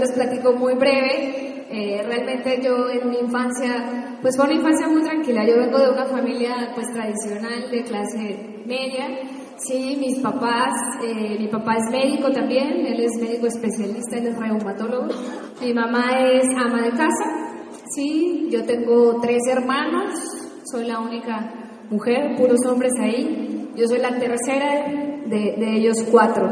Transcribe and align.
les 0.00 0.12
platico 0.12 0.52
muy 0.52 0.74
breve. 0.74 1.66
Eh, 1.72 2.02
realmente 2.04 2.60
yo 2.60 2.88
en 2.90 3.08
mi 3.10 3.18
infancia, 3.18 4.18
pues 4.20 4.34
fue 4.36 4.46
una 4.46 4.54
infancia 4.54 4.88
muy 4.88 5.02
tranquila. 5.02 5.46
Yo 5.46 5.56
vengo 5.56 5.78
de 5.78 5.90
una 5.90 6.06
familia 6.06 6.72
pues 6.74 6.86
tradicional 6.92 7.70
de 7.70 7.82
clase 7.84 8.62
media. 8.66 9.06
Sí, 9.56 9.96
mis 10.00 10.18
papás, 10.20 10.72
eh, 11.04 11.36
mi 11.38 11.46
papá 11.48 11.76
es 11.76 11.92
médico 11.92 12.32
también, 12.32 12.86
él 12.86 13.00
es 13.00 13.12
médico 13.20 13.46
especialista, 13.46 14.16
él 14.16 14.28
es 14.28 14.38
reumatólogo. 14.38 15.08
Mi 15.60 15.74
mamá 15.74 16.18
es 16.18 16.46
ama 16.56 16.82
de 16.82 16.90
casa. 16.90 17.26
Sí, 17.94 18.48
yo 18.50 18.64
tengo 18.64 19.20
tres 19.20 19.40
hermanos, 19.48 20.12
soy 20.64 20.86
la 20.86 20.98
única 20.98 21.52
mujer, 21.90 22.36
puros 22.36 22.60
hombres 22.66 22.92
ahí. 23.00 23.68
Yo 23.76 23.86
soy 23.86 23.98
la 23.98 24.18
tercera 24.18 24.88
de, 25.26 25.54
de 25.58 25.76
ellos 25.76 25.96
cuatro. 26.10 26.48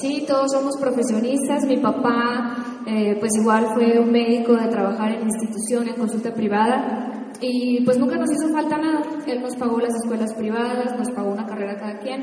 Sí, 0.00 0.24
todos 0.26 0.52
somos 0.52 0.76
profesionistas. 0.78 1.64
Mi 1.64 1.78
papá, 1.78 2.77
eh, 2.88 3.16
pues 3.20 3.32
igual 3.38 3.66
fue 3.74 3.98
un 3.98 4.10
médico 4.10 4.54
de 4.54 4.68
trabajar 4.68 5.12
en 5.12 5.24
institución, 5.24 5.88
en 5.88 5.94
consulta 5.96 6.32
privada. 6.32 7.32
Y 7.40 7.84
pues 7.84 7.98
nunca 7.98 8.16
nos 8.16 8.30
hizo 8.32 8.52
falta 8.52 8.78
nada. 8.78 9.02
Él 9.26 9.42
nos 9.42 9.54
pagó 9.56 9.78
las 9.78 9.94
escuelas 9.94 10.34
privadas, 10.34 10.98
nos 10.98 11.10
pagó 11.10 11.30
una 11.30 11.46
carrera 11.46 11.76
cada 11.76 11.98
quien. 11.98 12.22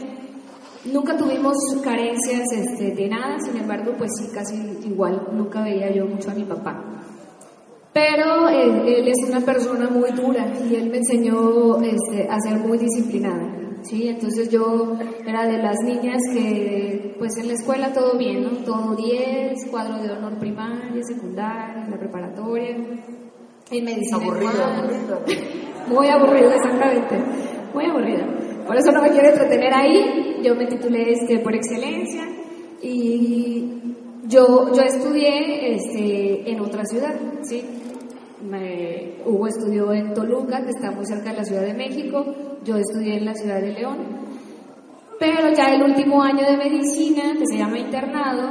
Nunca 0.91 1.15
tuvimos 1.17 1.55
carencias 1.83 2.43
este, 2.51 2.95
de 2.95 3.09
nada, 3.09 3.37
sin 3.39 3.57
embargo, 3.57 3.93
pues 3.97 4.09
sí, 4.19 4.27
casi 4.33 4.55
igual. 4.87 5.27
Nunca 5.33 5.61
veía 5.61 5.91
yo 5.93 6.05
mucho 6.05 6.31
a 6.31 6.33
mi 6.33 6.43
papá. 6.43 6.83
Pero 7.93 8.49
él, 8.49 9.07
es 9.07 9.29
una 9.29 9.39
persona 9.41 9.89
muy 9.89 10.11
dura 10.11 10.51
y 10.67 10.75
él 10.75 10.89
me 10.89 10.97
enseñó 10.97 11.81
este, 11.81 12.27
a 12.29 12.39
ser 12.39 12.59
muy 12.59 12.77
disciplinada. 12.77 13.64
¿Sí? 13.87 14.07
Entonces 14.07 14.49
yo 14.49 14.97
era 15.25 15.47
de 15.47 15.57
las 15.57 15.77
niñas 15.83 16.21
que, 16.33 17.15
pues 17.17 17.37
en 17.37 17.47
la 17.47 17.53
escuela 17.53 17.93
todo 17.93 18.17
bien, 18.17 18.43
¿no? 18.43 18.49
Todo 18.63 18.95
10, 18.95 19.69
cuadro 19.69 20.01
de 20.01 20.11
honor 20.11 20.37
primaria, 20.39 21.01
secundaria, 21.03 21.87
la 21.89 21.97
preparatoria. 21.97 22.77
En 23.71 23.83
medicina. 23.83 24.17
Aburrida, 24.17 24.83
Muy 25.87 26.07
aburrida, 26.07 26.55
exactamente. 26.55 27.15
Muy 27.73 27.85
aburrida. 27.85 28.27
Por 28.65 28.75
eso 28.77 28.91
no 28.91 29.01
me 29.01 29.09
quiero 29.09 29.29
entretener 29.29 29.73
ahí. 29.73 30.37
Yo 30.43 30.55
me 30.55 30.65
titulé 30.65 31.11
este, 31.13 31.39
por 31.39 31.55
excelencia 31.55 32.27
y 32.81 33.95
yo, 34.27 34.71
yo 34.73 34.81
estudié 34.81 35.75
este, 35.75 36.51
en 36.51 36.59
otra 36.59 36.83
ciudad, 36.85 37.13
¿sí? 37.41 37.63
Me, 38.41 39.15
Hugo 39.25 39.47
estudió 39.47 39.91
en 39.93 40.13
Toluca, 40.13 40.63
que 40.63 40.69
está 40.69 40.91
muy 40.91 41.05
cerca 41.05 41.31
de 41.31 41.37
la 41.37 41.43
Ciudad 41.43 41.63
de 41.63 41.73
México, 41.73 42.25
yo 42.65 42.77
estudié 42.77 43.17
en 43.17 43.25
la 43.25 43.33
Ciudad 43.35 43.61
de 43.61 43.73
León, 43.73 43.97
pero 45.19 45.53
ya 45.53 45.73
el 45.73 45.83
último 45.83 46.21
año 46.21 46.45
de 46.45 46.57
medicina, 46.57 47.33
que 47.37 47.45
se 47.45 47.59
llama 47.59 47.77
internado, 47.77 48.49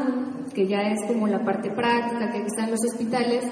que 0.54 0.66
ya 0.66 0.82
es 0.82 1.00
como 1.06 1.26
la 1.26 1.44
parte 1.44 1.70
práctica 1.70 2.30
que 2.30 2.38
está 2.46 2.64
en 2.64 2.70
los 2.70 2.80
hospitales, 2.88 3.44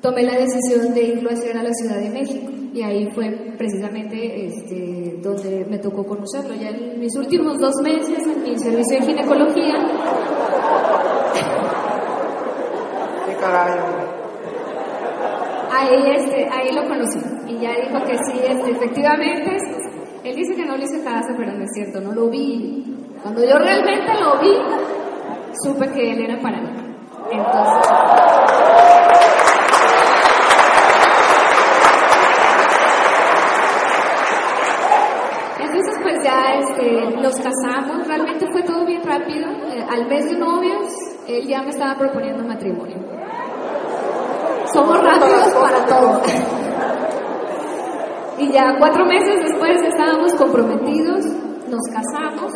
tomé 0.00 0.22
la 0.22 0.38
decisión 0.38 0.94
de 0.94 1.02
irlo 1.02 1.30
a 1.30 1.32
hacer 1.32 1.56
a 1.58 1.62
la 1.62 1.72
Ciudad 1.72 1.98
de 1.98 2.10
México 2.10 2.50
y 2.72 2.82
ahí 2.82 3.10
fue 3.10 3.54
precisamente 3.58 4.46
este, 4.46 5.18
donde 5.22 5.66
me 5.68 5.78
tocó 5.78 6.06
conocerlo. 6.06 6.54
Ya 6.54 6.68
en 6.68 7.00
mis 7.00 7.14
últimos 7.16 7.58
dos 7.58 7.74
meses 7.82 8.18
en 8.24 8.42
mi 8.42 8.58
servicio 8.58 9.00
de 9.00 9.06
ginecología. 9.06 9.74
¿Qué 13.26 13.34
caray? 13.40 14.16
ahí, 15.76 16.12
este, 16.16 16.48
ahí 16.50 16.72
lo 16.74 16.88
conocí 16.88 17.18
y 17.48 17.58
ya 17.58 17.70
dijo 17.72 18.04
que 18.04 18.16
sí, 18.18 18.40
este, 18.42 18.70
efectivamente, 18.70 19.56
él 20.26 20.34
dice 20.34 20.56
que 20.56 20.64
no 20.64 20.76
le 20.76 20.84
hice 20.84 21.04
caso, 21.04 21.28
pero 21.36 21.52
no 21.52 21.62
es 21.62 21.70
cierto, 21.72 22.00
no 22.00 22.12
lo 22.12 22.28
vi. 22.28 22.84
Cuando 23.22 23.44
yo 23.44 23.56
realmente 23.58 24.12
lo 24.20 24.40
vi, 24.40 24.56
supe 25.62 25.88
que 25.92 26.12
él 26.12 26.20
era 26.20 26.40
para 26.40 26.60
mí. 26.60 26.68
Entonces... 27.30 27.92
Entonces 35.60 35.94
pues 36.02 36.24
ya 36.24 36.54
este, 36.54 37.16
nos 37.22 37.34
casamos, 37.36 38.08
realmente 38.08 38.46
fue 38.50 38.62
todo 38.64 38.84
bien 38.84 39.02
rápido. 39.04 39.48
Eh, 39.70 39.86
al 39.88 40.08
mes 40.08 40.24
de 40.28 40.38
novios, 40.38 40.92
él 41.28 41.46
ya 41.46 41.62
me 41.62 41.70
estaba 41.70 41.96
proponiendo 41.96 42.42
matrimonio. 42.42 42.96
Somos 44.72 45.00
rápidos 45.04 45.54
para 45.54 45.86
todo. 45.86 46.55
Y 48.38 48.52
ya 48.52 48.76
cuatro 48.78 49.06
meses 49.06 49.42
después 49.42 49.76
estábamos 49.82 50.34
comprometidos, 50.34 51.24
nos 51.70 51.80
casamos. 51.90 52.52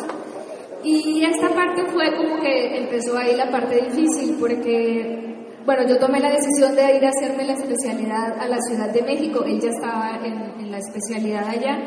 Y 0.85 1.25
esta 1.25 1.49
parte 1.55 1.87
fue 1.87 2.15
como 2.17 2.39
que 2.41 2.79
empezó 2.79 3.17
ahí 3.17 3.35
la 3.35 3.51
parte 3.51 3.77
difícil, 3.87 4.37
porque, 4.39 5.47
bueno, 5.65 5.87
yo 5.89 5.99
tomé 5.99 6.21
la 6.21 6.31
decisión 6.31 6.75
de 6.75 6.97
ir 6.97 7.05
a 7.05 7.09
hacerme 7.09 7.45
la 7.45 7.55
especialidad 7.55 8.39
a 8.39 8.49
la 8.49 8.59
Ciudad 8.61 8.91
de 8.91 9.03
México. 9.03 9.43
Él 9.45 9.61
ya 9.61 9.71
estaba 9.71 10.21
en, 10.23 10.71
la 10.71 10.79
especialidad 10.79 11.49
allá. 11.49 11.79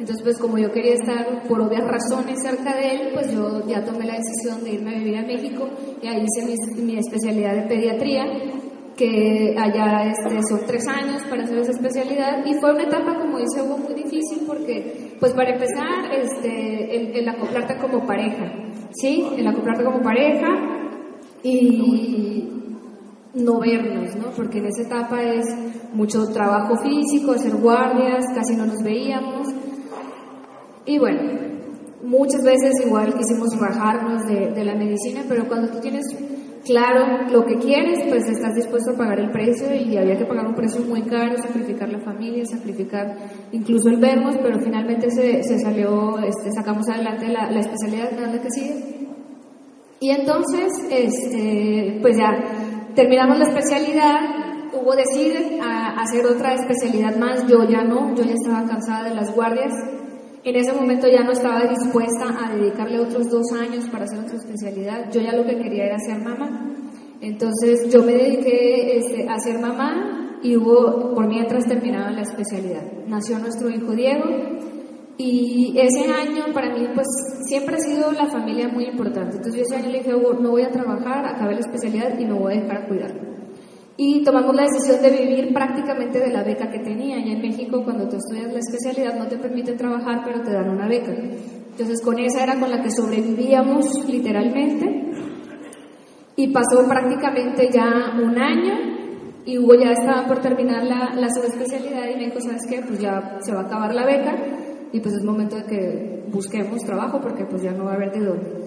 Entonces, 0.00 0.22
pues 0.22 0.38
como 0.38 0.58
yo 0.58 0.72
quería 0.72 0.94
estar 0.94 1.42
por 1.46 1.60
obvias 1.60 1.84
razones 1.84 2.42
cerca 2.42 2.74
de 2.74 2.90
él, 2.90 3.10
pues 3.14 3.32
yo 3.32 3.64
ya 3.68 3.84
tomé 3.84 4.04
la 4.06 4.16
decisión 4.16 4.64
de 4.64 4.72
irme 4.72 4.96
a 4.96 4.98
vivir 4.98 5.16
a 5.16 5.22
México 5.22 5.68
y 6.02 6.08
ahí 6.08 6.24
hice 6.24 6.46
mi, 6.46 6.82
mi 6.82 6.98
especialidad 6.98 7.54
de 7.54 7.62
pediatría 7.62 8.24
que 9.02 9.56
allá 9.58 10.04
este, 10.04 10.40
son 10.48 10.60
tres 10.66 10.86
años 10.86 11.22
para 11.28 11.42
hacer 11.42 11.58
esa 11.58 11.72
especialidad 11.72 12.44
y 12.46 12.54
fue 12.54 12.72
una 12.72 12.84
etapa, 12.84 13.18
como 13.18 13.38
dice 13.38 13.60
Hugo, 13.60 13.78
muy 13.78 13.94
difícil 13.94 14.44
porque, 14.46 15.16
pues 15.18 15.32
para 15.32 15.50
empezar, 15.50 16.12
este, 16.12 17.18
el, 17.18 17.28
acoplarte 17.28 17.78
como 17.78 18.06
pareja, 18.06 18.44
¿sí? 18.92 19.26
El 19.36 19.46
acoplarte 19.48 19.84
como 19.84 20.00
pareja 20.02 20.46
y 21.42 22.48
no 23.34 23.58
vernos, 23.58 24.14
¿no? 24.16 24.30
Porque 24.36 24.58
en 24.58 24.66
esa 24.66 24.82
etapa 24.82 25.20
es 25.20 25.46
mucho 25.92 26.28
trabajo 26.32 26.76
físico, 26.76 27.32
hacer 27.32 27.56
guardias, 27.56 28.24
casi 28.34 28.54
no 28.54 28.66
nos 28.66 28.82
veíamos. 28.84 29.48
Y 30.86 30.98
bueno, 30.98 31.22
muchas 32.04 32.44
veces 32.44 32.86
igual 32.86 33.14
quisimos 33.14 33.48
bajarnos 33.58 34.26
de, 34.26 34.52
de 34.52 34.64
la 34.64 34.76
medicina, 34.76 35.22
pero 35.28 35.48
cuando 35.48 35.72
tú 35.72 35.80
tienes 35.80 36.04
claro 36.64 37.28
lo 37.30 37.44
que 37.44 37.56
quieres, 37.56 38.04
pues 38.08 38.28
estás 38.28 38.54
dispuesto 38.54 38.92
a 38.92 38.96
pagar 38.96 39.20
el 39.20 39.30
precio 39.30 39.74
y 39.74 39.96
había 39.96 40.16
que 40.16 40.24
pagar 40.24 40.46
un 40.46 40.54
precio 40.54 40.80
muy 40.82 41.02
caro, 41.02 41.36
sacrificar 41.36 41.88
la 41.88 42.00
familia, 42.00 42.44
sacrificar 42.44 43.16
incluso 43.52 43.88
el 43.88 43.96
vernos, 43.96 44.36
pero 44.42 44.58
finalmente 44.60 45.10
se, 45.10 45.42
se 45.42 45.58
salió, 45.58 46.18
este, 46.18 46.50
sacamos 46.52 46.88
adelante 46.88 47.28
la, 47.28 47.50
la 47.50 47.60
especialidad. 47.60 48.10
Grande 48.16 48.40
que 48.40 48.50
sigue. 48.50 49.02
Y 50.00 50.10
entonces, 50.10 50.72
este, 50.90 51.98
pues 52.02 52.16
ya 52.16 52.30
terminamos 52.94 53.38
la 53.38 53.44
especialidad, 53.44 54.20
hubo 54.72 54.94
decide 54.96 55.60
a 55.60 56.00
hacer 56.00 56.26
otra 56.26 56.54
especialidad 56.54 57.16
más, 57.16 57.46
yo 57.46 57.64
ya 57.68 57.84
no, 57.84 58.14
yo 58.14 58.24
ya 58.24 58.34
estaba 58.34 58.66
cansada 58.66 59.08
de 59.08 59.14
las 59.14 59.34
guardias, 59.34 59.72
en 60.44 60.56
ese 60.56 60.72
momento 60.72 61.06
ya 61.08 61.22
no 61.22 61.32
estaba 61.32 61.66
dispuesta 61.66 62.44
a 62.44 62.54
dedicarle 62.54 62.98
otros 62.98 63.30
dos 63.30 63.52
años 63.52 63.88
para 63.90 64.04
hacer 64.04 64.18
otra 64.18 64.36
especialidad. 64.36 65.10
Yo 65.12 65.20
ya 65.20 65.32
lo 65.32 65.44
que 65.44 65.56
quería 65.56 65.86
era 65.86 65.98
ser 66.00 66.18
mamá. 66.20 66.68
Entonces 67.20 67.92
yo 67.92 68.02
me 68.02 68.12
dediqué 68.12 68.98
este, 68.98 69.28
a 69.28 69.38
ser 69.38 69.60
mamá 69.60 70.38
y 70.42 70.56
hubo, 70.56 71.14
por 71.14 71.28
mientras 71.28 71.66
terminaba 71.66 72.10
la 72.10 72.22
especialidad. 72.22 72.82
Nació 73.06 73.38
nuestro 73.38 73.70
hijo 73.70 73.92
Diego 73.92 74.24
y 75.16 75.78
ese 75.78 76.10
año 76.10 76.52
para 76.52 76.74
mí 76.74 76.88
pues 76.92 77.06
siempre 77.46 77.76
ha 77.76 77.78
sido 77.78 78.10
la 78.10 78.26
familia 78.26 78.66
muy 78.66 78.86
importante. 78.86 79.36
Entonces 79.36 79.54
yo 79.54 79.62
ese 79.62 79.76
año 79.76 79.92
le 79.92 79.98
dije, 79.98 80.10
no 80.10 80.50
voy 80.50 80.62
a 80.62 80.72
trabajar, 80.72 81.24
acabé 81.24 81.54
la 81.54 81.60
especialidad 81.60 82.18
y 82.18 82.26
me 82.26 82.32
voy 82.32 82.54
a 82.54 82.60
dejar 82.62 82.78
a 82.78 82.88
cuidarlo 82.88 83.31
y 83.96 84.24
tomamos 84.24 84.54
la 84.54 84.62
decisión 84.62 85.02
de 85.02 85.10
vivir 85.10 85.52
prácticamente 85.52 86.18
de 86.18 86.30
la 86.32 86.42
beca 86.42 86.70
que 86.70 86.78
tenía. 86.78 87.18
Y 87.18 87.32
en 87.32 87.42
México, 87.42 87.82
cuando 87.84 88.08
tú 88.08 88.16
estudias 88.16 88.52
la 88.52 88.58
especialidad, 88.58 89.18
no 89.18 89.28
te 89.28 89.36
permiten 89.36 89.76
trabajar, 89.76 90.22
pero 90.24 90.40
te 90.40 90.52
dan 90.52 90.70
una 90.70 90.88
beca. 90.88 91.12
Entonces, 91.12 92.00
con 92.02 92.18
esa 92.18 92.42
era 92.42 92.58
con 92.58 92.70
la 92.70 92.82
que 92.82 92.90
sobrevivíamos 92.90 93.86
literalmente. 94.08 95.10
Y 96.36 96.48
pasó 96.48 96.86
prácticamente 96.88 97.68
ya 97.70 98.18
un 98.22 98.38
año 98.40 98.92
y 99.44 99.58
Hugo 99.58 99.74
ya 99.74 99.90
estaba 99.92 100.26
por 100.26 100.40
terminar 100.40 100.84
la, 100.84 101.14
la 101.14 101.28
subespecialidad 101.28 102.08
y 102.08 102.16
me 102.16 102.26
dijo, 102.26 102.40
¿sabes 102.40 102.62
qué? 102.68 102.80
Pues 102.86 103.00
ya 103.00 103.38
se 103.40 103.52
va 103.52 103.60
a 103.60 103.64
acabar 103.64 103.94
la 103.94 104.06
beca 104.06 104.34
y 104.92 105.00
pues 105.00 105.14
es 105.14 105.24
momento 105.24 105.56
de 105.56 105.64
que 105.64 106.24
busquemos 106.28 106.82
trabajo 106.84 107.20
porque 107.20 107.44
pues 107.44 107.62
ya 107.62 107.72
no 107.72 107.84
va 107.84 107.92
a 107.92 107.94
haber 107.94 108.12
de 108.12 108.24
dónde. 108.24 108.61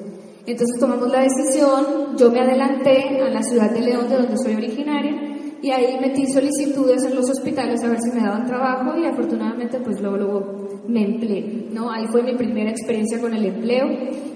Entonces 0.48 0.80
tomamos 0.80 1.12
la 1.12 1.22
decisión, 1.22 2.16
yo 2.18 2.32
me 2.32 2.40
adelanté 2.40 3.20
a 3.20 3.30
la 3.30 3.42
ciudad 3.42 3.72
de 3.72 3.82
León, 3.82 4.08
de 4.08 4.18
donde 4.18 4.38
soy 4.38 4.56
originaria, 4.56 5.36
y 5.62 5.72
ahí 5.72 5.98
metí 6.00 6.28
solicitudes 6.28 7.04
en 7.06 7.16
los 7.16 7.28
hospitales 7.28 7.84
a 7.84 7.90
ver 7.90 8.00
si 8.00 8.12
me 8.12 8.22
daban 8.22 8.46
trabajo 8.46 8.96
y 9.00 9.06
afortunadamente 9.06 9.80
pues 9.80 10.00
luego, 10.00 10.18
luego 10.18 10.68
me 10.88 11.04
empleé, 11.04 11.70
¿no? 11.72 11.90
Ahí 11.90 12.06
fue 12.08 12.22
mi 12.22 12.36
primera 12.36 12.70
experiencia 12.70 13.20
con 13.20 13.34
el 13.34 13.46
empleo 13.46 13.88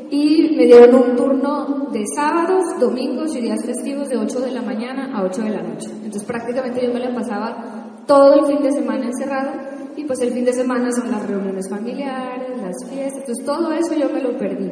y 0.09 0.56
me 0.57 0.65
dieron 0.65 0.95
un 0.95 1.15
turno 1.15 1.89
de 1.91 2.03
sábados, 2.15 2.63
domingos 2.79 3.35
y 3.35 3.41
días 3.41 3.63
festivos 3.63 4.09
de 4.09 4.17
8 4.17 4.39
de 4.39 4.51
la 4.51 4.63
mañana 4.63 5.15
a 5.15 5.23
8 5.23 5.44
de 5.44 5.50
la 5.51 5.61
noche. 5.61 5.89
Entonces 5.97 6.23
prácticamente 6.23 6.83
yo 6.83 6.91
me 6.91 7.00
la 7.00 7.13
pasaba 7.13 8.01
todo 8.07 8.33
el 8.33 8.45
fin 8.47 8.63
de 8.63 8.71
semana 8.71 9.06
encerrada 9.06 9.69
y 9.95 10.06
pues 10.06 10.19
el 10.21 10.31
fin 10.31 10.45
de 10.45 10.53
semana 10.53 10.91
son 10.91 11.11
las 11.11 11.27
reuniones 11.27 11.69
familiares, 11.69 12.59
las 12.59 12.89
fiestas, 12.89 13.19
entonces 13.19 13.45
todo 13.45 13.71
eso 13.71 13.94
yo 13.94 14.09
me 14.09 14.21
lo 14.21 14.35
perdí. 14.35 14.71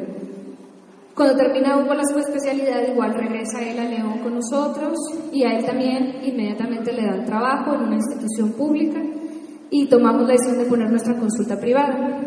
Cuando 1.18 1.34
termina 1.34 1.76
Hugo 1.76 1.94
la 1.94 2.04
subespecialidad, 2.04 2.86
igual 2.86 3.12
regresa 3.12 3.60
él 3.60 3.76
a 3.80 3.84
León 3.86 4.20
con 4.22 4.36
nosotros 4.36 4.96
y 5.32 5.42
a 5.42 5.58
él 5.58 5.66
también 5.66 6.20
inmediatamente 6.22 6.92
le 6.92 7.04
dan 7.04 7.24
trabajo 7.24 7.74
en 7.74 7.80
una 7.80 7.96
institución 7.96 8.52
pública 8.52 9.02
y 9.68 9.88
tomamos 9.88 10.22
la 10.28 10.34
decisión 10.34 10.58
de 10.58 10.66
poner 10.66 10.88
nuestra 10.88 11.16
consulta 11.18 11.58
privada. 11.58 12.20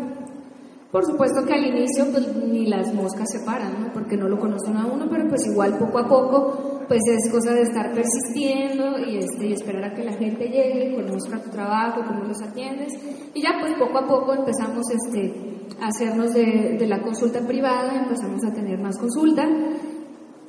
Por 0.90 1.06
supuesto 1.06 1.42
que 1.46 1.54
al 1.54 1.64
inicio 1.64 2.04
pues, 2.12 2.36
ni 2.36 2.66
las 2.66 2.92
moscas 2.92 3.26
se 3.32 3.42
paran, 3.46 3.80
¿no? 3.80 3.92
porque 3.94 4.18
no 4.18 4.28
lo 4.28 4.38
conocen 4.38 4.76
a 4.76 4.84
uno, 4.84 5.06
pero 5.08 5.26
pues 5.26 5.40
igual 5.46 5.78
poco 5.78 5.98
a 5.98 6.06
poco 6.06 6.84
pues 6.86 7.00
es 7.08 7.32
cosa 7.32 7.54
de 7.54 7.62
estar 7.62 7.94
persistiendo 7.94 8.98
y, 8.98 9.16
este, 9.16 9.46
y 9.46 9.52
esperar 9.54 9.84
a 9.84 9.94
que 9.94 10.04
la 10.04 10.12
gente 10.12 10.50
llegue, 10.50 10.94
conozca 10.94 11.40
tu 11.40 11.48
trabajo, 11.48 12.02
cómo 12.06 12.24
los 12.24 12.42
atiendes. 12.42 12.92
Y 13.32 13.40
ya 13.40 13.56
pues 13.58 13.72
poco 13.78 13.96
a 13.96 14.06
poco 14.06 14.34
empezamos 14.34 14.84
este, 14.90 15.61
hacernos 15.80 16.34
de, 16.34 16.76
de 16.78 16.86
la 16.86 17.00
consulta 17.00 17.40
privada, 17.40 18.02
empezamos 18.02 18.44
a 18.44 18.52
tener 18.52 18.78
más 18.78 18.98
consulta. 18.98 19.48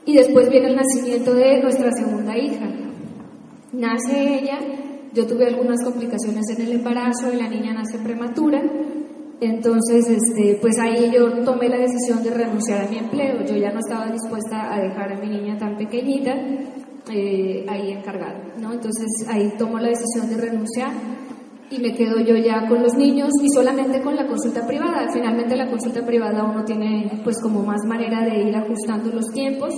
Y 0.05 0.15
después 0.15 0.49
viene 0.49 0.67
el 0.67 0.75
nacimiento 0.75 1.33
de 1.33 1.61
nuestra 1.61 1.91
segunda 1.91 2.37
hija. 2.37 2.67
Nace 3.71 4.39
ella, 4.39 4.59
yo 5.13 5.25
tuve 5.25 5.45
algunas 5.45 5.83
complicaciones 5.83 6.45
en 6.49 6.65
el 6.65 6.73
embarazo 6.73 7.31
y 7.31 7.37
la 7.37 7.47
niña 7.47 7.73
nace 7.73 7.97
prematura. 7.99 8.61
Entonces, 9.39 10.07
este, 10.09 10.57
pues 10.61 10.77
ahí 10.79 11.11
yo 11.13 11.43
tomé 11.43 11.69
la 11.69 11.77
decisión 11.77 12.23
de 12.23 12.31
renunciar 12.31 12.85
a 12.85 12.89
mi 12.89 12.97
empleo. 12.97 13.43
Yo 13.45 13.55
ya 13.55 13.71
no 13.71 13.79
estaba 13.79 14.11
dispuesta 14.11 14.73
a 14.73 14.79
dejar 14.79 15.13
a 15.13 15.19
mi 15.19 15.27
niña 15.27 15.57
tan 15.57 15.77
pequeñita 15.77 16.33
eh, 17.11 17.65
ahí 17.67 17.91
encargada, 17.91 18.53
¿no? 18.59 18.71
Entonces 18.73 19.05
ahí 19.27 19.53
tomo 19.57 19.77
la 19.79 19.89
decisión 19.89 20.29
de 20.29 20.37
renunciar 20.37 20.91
y 21.73 21.79
me 21.79 21.95
quedo 21.95 22.19
yo 22.19 22.35
ya 22.37 22.67
con 22.67 22.83
los 22.83 22.93
niños 22.95 23.29
y 23.41 23.49
solamente 23.49 24.01
con 24.01 24.15
la 24.15 24.27
consulta 24.27 24.65
privada. 24.67 25.07
Finalmente 25.11 25.55
la 25.55 25.69
consulta 25.69 26.05
privada 26.05 26.43
uno 26.43 26.63
tiene 26.63 27.21
pues 27.23 27.41
como 27.41 27.63
más 27.63 27.83
manera 27.87 28.23
de 28.23 28.43
ir 28.43 28.55
ajustando 28.55 29.11
los 29.11 29.25
tiempos 29.33 29.73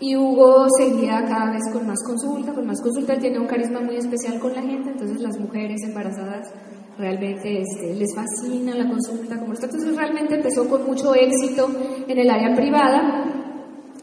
y 0.00 0.16
Hugo 0.16 0.66
seguía 0.76 1.24
cada 1.24 1.52
vez 1.52 1.62
con 1.72 1.86
más 1.86 2.02
consulta, 2.04 2.52
con 2.52 2.66
más 2.66 2.82
consulta. 2.82 3.14
Él 3.14 3.20
tiene 3.20 3.38
un 3.38 3.46
carisma 3.46 3.80
muy 3.80 3.96
especial 3.96 4.40
con 4.40 4.52
la 4.52 4.62
gente, 4.62 4.90
entonces 4.90 5.20
las 5.20 5.38
mujeres 5.38 5.80
embarazadas 5.84 6.52
realmente 6.98 7.60
este, 7.60 7.94
les 7.94 8.12
fascina 8.14 8.74
la 8.74 8.88
consulta 8.88 9.38
como. 9.38 9.54
Entonces 9.54 9.96
realmente 9.96 10.34
empezó 10.34 10.68
con 10.68 10.86
mucho 10.86 11.14
éxito 11.14 11.68
en 12.08 12.18
el 12.18 12.28
área 12.28 12.54
privada 12.54 13.24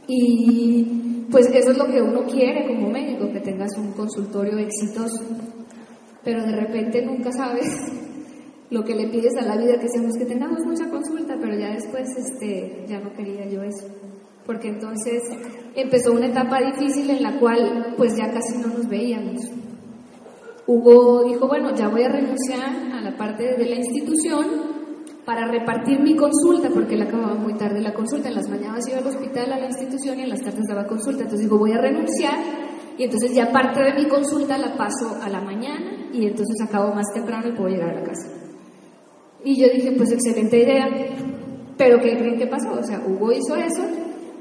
y 0.08 1.26
pues 1.30 1.48
eso 1.48 1.72
es 1.72 1.78
lo 1.78 1.88
que 1.88 2.02
uno 2.02 2.24
quiere 2.24 2.68
como 2.68 2.90
médico, 2.90 3.32
que 3.32 3.40
tengas 3.42 3.78
un 3.78 3.92
consultorio 3.92 4.58
exitoso. 4.58 5.22
Pero 6.24 6.44
de 6.44 6.52
repente 6.54 7.06
nunca 7.06 7.32
sabes 7.32 7.68
lo 8.70 8.84
que 8.84 8.96
le 8.96 9.08
pides 9.08 9.34
a 9.40 9.46
la 9.46 9.58
vida, 9.58 9.80
que 9.80 9.90
seamos 9.90 10.18
que 10.18 10.26
tengamos 10.26 10.60
mucha 10.66 10.90
consulta, 10.90 11.38
pero 11.40 11.58
ya 11.58 11.74
después 11.74 12.08
este, 12.18 12.86
ya 12.88 13.00
no 13.00 13.14
quería 13.14 13.48
yo 13.48 13.64
eso. 13.64 13.88
Porque 14.46 14.70
entonces 14.70 15.22
empezó 15.76 16.12
una 16.12 16.28
etapa 16.28 16.60
difícil 16.60 17.10
en 17.10 17.24
la 17.24 17.40
cual 17.40 17.94
pues 17.98 18.16
ya 18.18 18.32
casi 18.32 18.58
no 18.58 18.68
nos 18.68 18.88
veíamos. 18.88 19.42
Hugo 20.66 21.24
dijo, 21.26 21.48
bueno, 21.48 21.76
ya 21.76 21.90
voy 21.90 22.04
a 22.04 22.10
renunciar 22.10 22.94
a 22.94 23.02
la 23.02 23.16
parte 23.18 23.56
de 23.58 23.66
la 23.66 23.76
institución 23.76 24.74
para 25.26 25.48
repartir 25.48 26.02
mi 26.02 26.16
consulta, 26.16 26.70
porque 26.70 26.96
él 26.96 27.02
acababa 27.02 27.36
muy 27.36 27.54
tarde 27.54 27.82
la 27.82 27.94
consulta. 27.94 28.30
En 28.30 28.36
las 28.36 28.50
mañanas 28.50 28.88
iba 28.88 28.98
al 28.98 29.08
hospital, 29.08 29.54
a 29.54 29.60
la 29.60 29.68
institución 29.68 30.20
y 30.20 30.24
en 30.24 30.30
las 30.30 30.42
tardes 30.42 30.64
daba 30.68 30.86
consulta. 30.86 31.24
Entonces 31.24 31.48
digo, 31.48 31.58
voy 31.58 31.72
a 31.72 31.78
renunciar 31.78 32.36
y 32.98 33.04
entonces 33.04 33.34
ya 33.34 33.52
parte 33.52 33.82
de 33.82 33.94
mi 33.94 34.08
consulta 34.08 34.58
la 34.58 34.76
paso 34.76 35.18
a 35.22 35.30
la 35.30 35.42
mañana 35.42 36.10
y 36.14 36.28
entonces 36.28 36.56
acabo 36.62 36.94
más 36.94 37.06
temprano 37.14 37.48
y 37.48 37.54
puedo 37.54 37.70
llegar 37.70 37.90
a 37.90 38.00
la 38.00 38.04
casa. 38.04 38.28
Y 39.44 39.60
yo 39.60 39.68
dije, 39.74 39.92
pues 39.98 40.12
excelente 40.12 40.58
idea, 40.58 40.88
pero 41.78 42.00
¿qué 42.00 42.18
creen 42.18 42.38
que 42.38 42.48
pasó? 42.48 42.72
O 42.74 42.84
sea, 42.84 43.02
Hugo 43.06 43.32
hizo 43.32 43.56
eso 43.56 43.84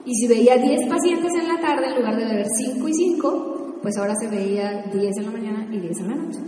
y 0.05 0.15
si 0.15 0.29
veía 0.29 0.57
10 0.57 0.89
pacientes 0.89 1.33
en 1.41 1.49
la 1.49 1.61
tarde 1.61 1.87
en 1.87 1.97
lugar 1.97 2.17
de 2.17 2.25
ver 2.25 2.47
5 2.47 2.89
y 2.89 2.95
5, 2.95 3.79
pues 3.83 3.97
ahora 3.97 4.15
se 4.21 4.29
veía 4.29 4.85
10 4.93 5.17
en 5.17 5.25
la 5.25 5.31
mañana 5.31 5.67
y 5.73 5.79
10 5.81 5.99
en 6.01 6.09
la 6.09 6.15
noche. 6.15 6.39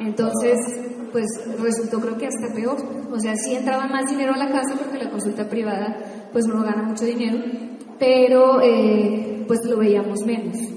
Entonces, 0.00 0.58
pues 1.12 1.26
resultó 1.60 2.00
creo 2.00 2.18
que 2.18 2.26
hasta 2.26 2.54
peor. 2.54 2.76
O 3.10 3.18
sea, 3.20 3.34
sí 3.36 3.54
entraba 3.54 3.86
más 3.86 4.10
dinero 4.10 4.34
a 4.34 4.36
la 4.36 4.48
casa 4.48 4.74
porque 4.78 5.02
la 5.02 5.10
consulta 5.10 5.48
privada, 5.48 5.96
pues 6.32 6.44
uno 6.46 6.62
gana 6.62 6.82
mucho 6.82 7.04
dinero, 7.04 7.38
pero 7.98 8.60
eh, 8.62 9.44
pues 9.46 9.64
lo 9.64 9.78
veíamos 9.78 10.20
menos. 10.26 10.75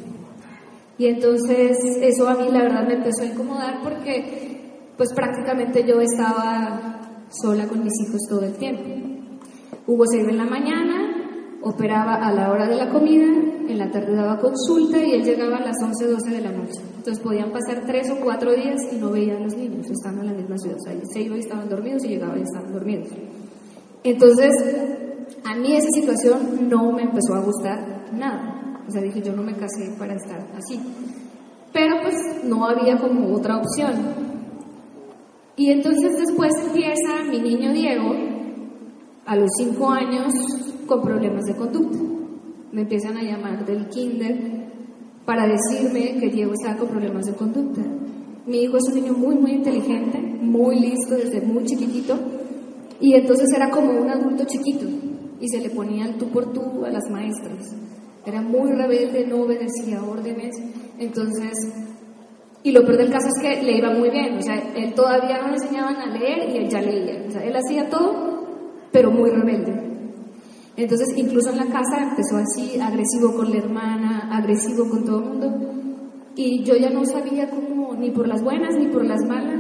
Y 0.99 1.07
entonces 1.07 1.77
eso 2.01 2.27
a 2.27 2.35
mí 2.35 2.49
la 2.51 2.63
verdad 2.63 2.85
me 2.85 2.95
empezó 2.95 3.23
a 3.23 3.27
incomodar 3.27 3.81
porque 3.81 4.91
pues 4.97 5.13
prácticamente 5.15 5.85
yo 5.87 6.01
estaba 6.01 6.99
sola 7.29 7.67
con 7.67 7.81
mis 7.81 7.93
hijos 8.05 8.19
todo 8.29 8.41
el 8.43 8.53
tiempo. 8.57 8.83
Hugo 9.87 10.03
se 10.11 10.19
iba 10.19 10.29
en 10.29 10.37
la 10.37 10.45
mañana, 10.45 11.57
operaba 11.63 12.15
a 12.15 12.33
la 12.33 12.51
hora 12.51 12.67
de 12.67 12.75
la 12.75 12.89
comida, 12.89 13.25
en 13.25 13.77
la 13.77 13.89
tarde 13.89 14.13
daba 14.13 14.39
consulta 14.39 15.01
y 15.01 15.13
él 15.13 15.23
llegaba 15.23 15.57
a 15.57 15.61
las 15.61 15.77
11, 15.81 16.05
12 16.05 16.31
de 16.31 16.41
la 16.41 16.51
noche. 16.51 16.81
Entonces 16.97 17.23
podían 17.23 17.51
pasar 17.53 17.85
tres 17.85 18.09
o 18.11 18.17
cuatro 18.21 18.53
días 18.53 18.81
y 18.91 18.97
no 18.97 19.09
veían 19.09 19.37
a 19.37 19.43
los 19.45 19.55
niños, 19.55 19.87
estando 19.89 20.19
en 20.19 20.27
la 20.27 20.33
misma 20.33 20.57
ciudad. 20.57 20.77
O 20.79 20.83
sea, 20.83 20.99
se 21.13 21.21
iba 21.21 21.37
y 21.37 21.39
estaban 21.39 21.69
dormidos 21.69 22.03
y 22.03 22.09
llegaba 22.09 22.37
y 22.37 22.41
estaban 22.41 22.73
dormidos. 22.73 23.07
Entonces, 24.03 24.51
a 25.45 25.55
mí 25.55 25.77
esa 25.77 25.89
situación 25.93 26.67
no 26.69 26.91
me 26.91 27.03
empezó 27.03 27.35
a 27.35 27.39
gustar 27.39 28.11
nada. 28.13 28.58
O 28.89 28.91
sea, 28.91 29.03
dije, 29.03 29.21
yo 29.21 29.33
no 29.33 29.43
me 29.43 29.53
casé 29.53 29.93
para 29.99 30.15
estar 30.15 30.47
así. 30.57 30.79
Pero 31.71 31.97
pues 32.01 32.15
no 32.43 32.65
había 32.65 32.97
como 32.97 33.35
otra 33.35 33.57
opción. 33.57 33.93
Y 35.55 35.69
entonces 35.69 36.17
después 36.17 36.51
empieza 36.65 37.23
mi 37.29 37.39
niño 37.39 37.71
Diego, 37.71 38.15
a 39.27 39.35
los 39.35 39.49
cinco 39.59 39.91
años, 39.91 40.33
con 40.87 41.03
problemas 41.03 41.45
de 41.45 41.55
conducta. 41.55 41.99
Me 42.71 42.81
empiezan 42.81 43.15
a 43.17 43.21
llamar 43.21 43.63
del 43.63 43.89
kinder 43.89 44.71
para 45.23 45.45
decirme 45.45 46.19
que 46.19 46.29
Diego 46.29 46.53
estaba 46.53 46.79
con 46.79 46.87
problemas 46.87 47.27
de 47.27 47.35
conducta. 47.35 47.83
Mi 48.47 48.63
hijo 48.63 48.77
es 48.77 48.85
un 48.89 48.95
niño 48.95 49.13
muy, 49.13 49.35
muy 49.35 49.51
inteligente, 49.51 50.17
muy 50.17 50.79
listo 50.79 51.13
desde 51.13 51.41
muy 51.41 51.63
chiquitito, 51.65 52.17
y 52.99 53.13
entonces 53.13 53.45
era 53.55 53.69
como 53.69 53.91
un 53.91 54.09
adulto 54.09 54.45
chiquito, 54.45 54.87
y 55.39 55.47
se 55.47 55.59
le 55.59 55.69
ponía 55.69 56.05
el 56.05 56.17
tú 56.17 56.29
por 56.29 56.51
tú 56.51 56.83
a 56.83 56.89
las 56.89 57.07
maestras. 57.11 57.75
Era 58.25 58.41
muy 58.41 58.71
rebelde, 58.71 59.25
no 59.25 59.43
obedecía 59.43 60.03
órdenes, 60.03 60.55
entonces, 60.99 61.53
y 62.63 62.71
lo 62.71 62.85
peor 62.85 62.97
del 62.97 63.11
caso 63.11 63.27
es 63.27 63.41
que 63.41 63.63
le 63.63 63.77
iba 63.77 63.91
muy 63.91 64.09
bien, 64.09 64.37
o 64.37 64.41
sea, 64.41 64.55
él 64.75 64.93
todavía 64.93 65.41
no 65.41 65.47
le 65.47 65.55
enseñaban 65.55 65.95
a 65.95 66.07
leer 66.07 66.49
y 66.49 66.57
él 66.57 66.69
ya 66.69 66.81
leía, 66.81 67.23
o 67.27 67.31
sea, 67.31 67.43
él 67.43 67.55
hacía 67.55 67.89
todo, 67.89 68.43
pero 68.91 69.11
muy 69.11 69.29
rebelde. 69.29 69.89
Entonces, 70.75 71.09
incluso 71.17 71.49
en 71.49 71.57
la 71.57 71.65
casa 71.65 72.03
empezó 72.09 72.37
así, 72.37 72.79
agresivo 72.79 73.35
con 73.35 73.51
la 73.51 73.57
hermana, 73.57 74.29
agresivo 74.31 74.89
con 74.89 75.03
todo 75.03 75.19
el 75.19 75.25
mundo. 75.25 75.51
Y 76.35 76.63
yo 76.63 76.75
ya 76.77 76.89
no 76.89 77.03
sabía 77.03 77.49
cómo, 77.49 77.95
ni 77.95 78.11
por 78.11 78.27
las 78.27 78.41
buenas 78.41 78.75
ni 78.75 78.87
por 78.87 79.03
las 79.03 79.19
malas, 79.27 79.59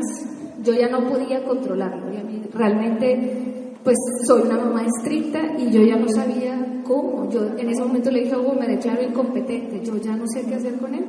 yo 0.63 0.73
ya 0.73 0.87
no 0.87 1.09
podía 1.09 1.43
controlarlo. 1.43 2.05
realmente, 2.53 3.73
pues 3.83 3.97
soy 4.25 4.43
una 4.43 4.59
mamá 4.59 4.85
estricta 4.85 5.41
y 5.57 5.69
yo 5.71 5.81
ya 5.81 5.97
no 5.97 6.07
sabía 6.07 6.48
cómo. 6.89 7.29
Yo 7.29 7.45
en 7.57 7.69
ese 7.69 7.81
momento 7.81 8.11
le 8.11 8.21
dije 8.21 8.33
a 8.33 8.39
Hugo, 8.39 8.55
me 8.59 8.67
declaro 8.67 9.01
incompetente, 9.01 9.85
yo 9.85 9.95
ya 9.97 10.15
no 10.15 10.25
sé 10.27 10.45
qué 10.45 10.55
hacer 10.55 10.77
con 10.77 10.93
él. 10.93 11.05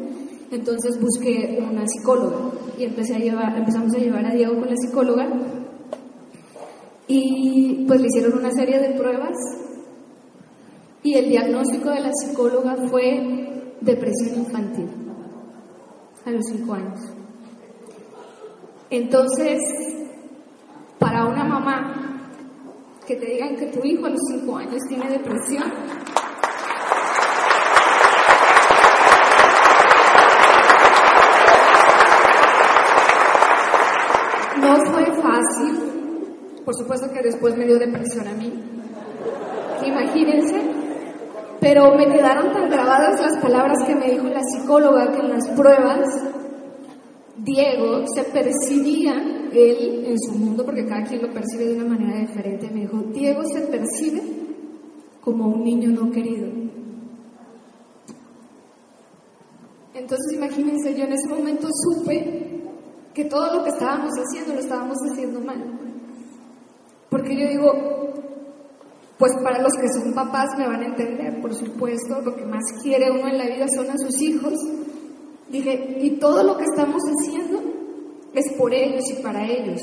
Entonces 0.53 1.01
busqué 1.01 1.59
una 1.69 1.87
psicóloga 1.87 2.37
y 2.79 2.85
empezamos 2.85 3.95
a 3.95 3.99
llevar 3.99 4.27
a 4.27 4.35
Diego 4.35 4.55
con 4.61 4.69
la 4.69 4.77
psicóloga 4.77 5.29
y 7.07 7.85
pues 7.87 8.01
le 8.01 8.07
hicieron 8.07 8.39
una 8.39 8.51
serie 8.53 8.79
de 8.79 8.91
pruebas 8.91 9.37
y 11.03 11.15
el 11.15 11.29
diagnóstico 11.29 11.91
de 11.91 12.01
la 12.01 12.11
psicóloga 12.13 12.77
fue 12.89 13.73
depresión 13.81 14.41
infantil 14.41 14.89
a 16.27 16.31
los 16.31 16.45
cinco 16.53 16.75
años. 16.75 17.01
Entonces, 18.91 19.59
para 20.99 21.27
una 21.27 21.45
mamá 21.45 22.10
que 23.11 23.17
te 23.17 23.27
digan 23.27 23.57
que 23.57 23.67
tu 23.67 23.85
hijo 23.85 24.07
a 24.07 24.11
los 24.11 24.21
cinco 24.31 24.57
años 24.57 24.79
tiene 24.89 25.11
depresión, 25.11 25.65
no 34.61 34.77
fue 34.93 35.07
fácil. 35.07 36.63
Por 36.65 36.75
supuesto 36.77 37.11
que 37.13 37.21
después 37.23 37.57
me 37.57 37.67
dio 37.67 37.81
depresión 37.81 38.29
a 38.29 38.33
mí. 38.35 38.53
Imagínense 39.85 40.61
pero 41.61 41.95
me 41.95 42.07
quedaron 42.07 42.53
tan 42.53 42.71
grabadas 42.71 43.21
las 43.21 43.43
palabras 43.43 43.77
que 43.87 43.95
me 43.95 44.13
dijo 44.13 44.29
la 44.29 44.41
psicóloga 44.43 45.13
que 45.13 45.19
en 45.19 45.29
las 45.29 45.47
pruebas 45.49 46.09
Diego 47.37 48.05
se 48.15 48.25
percibía, 48.25 49.13
él 49.53 50.05
en 50.07 50.19
su 50.19 50.33
mundo, 50.33 50.65
porque 50.65 50.87
cada 50.87 51.05
quien 51.05 51.23
lo 51.23 51.33
percibe 51.33 51.67
de 51.67 51.75
una 51.77 51.97
manera 51.97 52.21
diferente, 52.21 52.71
me 52.71 52.81
dijo, 52.81 52.99
Diego 53.13 53.43
se 53.53 53.61
percibe 53.63 54.23
como 55.21 55.49
un 55.49 55.65
niño 55.65 55.91
no 55.91 56.11
querido. 56.11 56.49
Entonces 59.95 60.33
imagínense, 60.35 60.95
yo 60.95 61.05
en 61.05 61.13
ese 61.13 61.29
momento 61.29 61.69
supe 61.71 62.63
que 63.13 63.25
todo 63.25 63.57
lo 63.57 63.65
que 63.65 63.71
estábamos 63.71 64.11
haciendo 64.11 64.55
lo 64.55 64.61
estábamos 64.61 64.97
haciendo 65.11 65.41
mal. 65.41 65.79
Porque 67.11 67.37
yo 67.37 67.49
digo, 67.49 67.73
pues 69.19 69.33
para 69.43 69.61
los 69.61 69.73
que 69.75 69.89
son 69.89 70.15
papás 70.15 70.49
me 70.57 70.67
van 70.67 70.83
a 70.83 70.87
entender, 70.87 71.41
por 71.43 71.55
supuesto, 71.55 72.21
lo 72.23 72.35
que 72.35 72.47
más 72.47 72.63
quiere 72.83 73.11
uno 73.11 73.29
en 73.29 73.39
la 73.39 73.47
vida 73.47 73.67
son 73.75 73.91
a 73.91 73.99
sus 73.99 74.23
hijos. 74.23 74.55
Dije, 75.51 75.99
y 76.01 76.19
todo 76.19 76.43
lo 76.45 76.57
que 76.57 76.65
estamos 76.65 77.03
haciendo 77.03 77.70
es 78.35 78.53
por 78.53 78.73
ellos 78.73 79.03
y 79.11 79.23
para 79.23 79.47
ellos. 79.47 79.81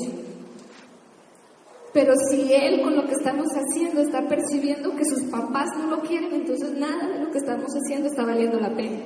Pero 1.92 2.12
si 2.30 2.52
él 2.52 2.82
con 2.82 2.94
lo 2.96 3.06
que 3.06 3.12
estamos 3.12 3.48
haciendo 3.48 4.02
está 4.02 4.26
percibiendo 4.28 4.94
que 4.94 5.04
sus 5.04 5.22
papás 5.24 5.68
no 5.78 5.96
lo 5.96 6.02
quieren, 6.02 6.32
entonces 6.32 6.72
nada 6.72 7.08
de 7.08 7.24
lo 7.24 7.30
que 7.30 7.38
estamos 7.38 7.70
haciendo 7.72 8.08
está 8.08 8.24
valiendo 8.24 8.60
la 8.60 8.74
pena. 8.74 8.98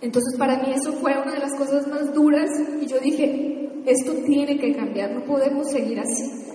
Entonces 0.00 0.36
para 0.38 0.58
mí 0.58 0.72
eso 0.74 0.92
fue 0.94 1.12
una 1.20 1.32
de 1.32 1.40
las 1.40 1.54
cosas 1.54 1.86
más 1.88 2.12
duras 2.12 2.50
y 2.80 2.86
yo 2.86 2.98
dije, 3.00 3.82
esto 3.86 4.12
tiene 4.26 4.58
que 4.58 4.74
cambiar, 4.74 5.12
no 5.12 5.24
podemos 5.24 5.70
seguir 5.70 6.00
así. 6.00 6.46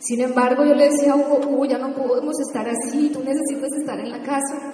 Sin 0.00 0.20
embargo, 0.20 0.64
yo 0.64 0.74
le 0.74 0.90
decía 0.90 1.14
a 1.14 1.66
ya 1.68 1.78
no 1.78 1.94
podemos 1.94 2.34
estar 2.40 2.68
así, 2.68 3.10
tú 3.10 3.20
necesitas 3.20 3.70
estar 3.80 4.00
en 4.00 4.10
la 4.10 4.20
casa. 4.22 4.72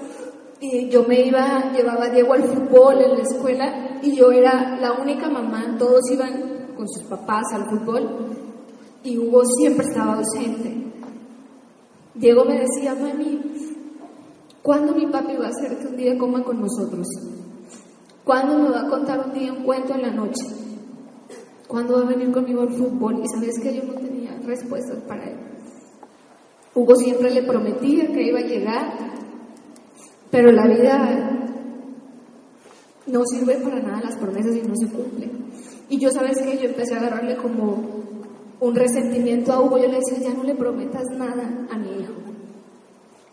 Y 0.59 0.88
yo 0.88 1.04
me 1.04 1.21
iba, 1.21 1.71
llevaba 1.73 2.07
a 2.07 2.09
Diego 2.09 2.33
al 2.33 2.45
fútbol 2.45 3.02
en 3.02 3.11
la 3.11 3.23
escuela 3.23 3.78
y 4.02 4.17
yo 4.17 4.31
era 4.31 4.78
la 4.81 4.93
única 4.93 5.28
mamá, 5.28 5.76
todos 5.78 6.11
iban 6.11 6.75
con 6.76 6.88
sus 6.88 7.02
papás 7.05 7.45
al 7.52 7.69
fútbol 7.69 8.09
y 9.02 9.19
Hugo 9.19 9.43
siempre 9.59 9.87
estaba 9.87 10.14
ausente. 10.14 10.75
Diego 12.14 12.45
me 12.45 12.61
decía, 12.61 12.95
mami, 12.95 13.40
¿cuándo 14.62 14.95
mi 14.95 15.07
papi 15.07 15.37
va 15.37 15.47
a 15.47 15.50
hacer 15.50 15.78
que 15.78 15.87
un 15.87 15.97
día 15.97 16.19
coma 16.19 16.43
con 16.43 16.61
nosotros? 16.61 17.07
¿Cuándo 18.25 18.59
me 18.59 18.71
va 18.71 18.83
a 18.83 18.88
contar 18.88 19.25
un 19.26 19.33
día 19.33 19.52
un 19.52 19.64
cuento 19.64 19.95
en 19.95 20.02
la 20.02 20.11
noche? 20.11 20.45
¿Cuándo 21.67 21.95
va 21.95 22.02
a 22.02 22.09
venir 22.09 22.33
conmigo 22.33 22.62
al 22.62 22.73
fútbol? 22.73 23.21
Y 23.23 23.28
sabes 23.28 23.59
que 23.62 23.75
yo 23.75 23.85
no 23.85 23.95
tenía 23.95 24.38
respuestas 24.45 24.99
para 25.07 25.25
él. 25.25 25.37
Hugo 26.75 26.95
siempre 26.97 27.31
le 27.31 27.43
prometía 27.43 28.07
que 28.12 28.23
iba 28.23 28.38
a 28.38 28.43
llegar, 28.43 28.93
pero 30.31 30.52
la 30.52 30.67
vida 30.67 31.38
no 33.09 33.23
sirve 33.27 33.57
para 33.57 33.81
nada 33.81 34.03
las 34.03 34.17
promesas 34.17 34.55
y 34.57 34.62
no 34.62 34.75
se 34.77 34.88
cumplen. 34.88 35.31
Y 35.88 35.99
yo, 35.99 36.11
sabes 36.11 36.38
que 36.38 36.59
yo 36.59 36.69
empecé 36.69 36.95
a 36.95 36.99
agarrarle 36.99 37.37
como 37.37 37.83
un 38.61 38.75
resentimiento 38.75 39.53
a 39.53 39.61
Hugo. 39.61 39.79
Yo 39.79 39.88
le 39.88 39.99
decía, 39.99 40.29
ya 40.29 40.35
no 40.35 40.45
le 40.45 40.55
prometas 40.55 41.05
nada 41.17 41.67
a 41.71 41.79
mi 41.79 41.88
hijo. 42.00 42.15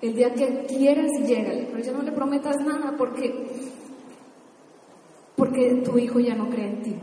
El 0.02 0.16
día 0.16 0.34
que 0.34 0.66
quieras, 0.68 1.12
llégale, 1.26 1.68
pero 1.72 1.84
ya 1.84 1.92
no 1.92 2.04
le 2.04 2.12
prometas 2.12 2.58
nada 2.66 2.96
porque, 2.98 3.34
porque 5.36 5.82
tu 5.84 5.98
hijo 5.98 6.20
ya 6.20 6.36
no 6.36 6.50
cree 6.50 6.68
en 6.68 6.82
ti. 6.82 6.96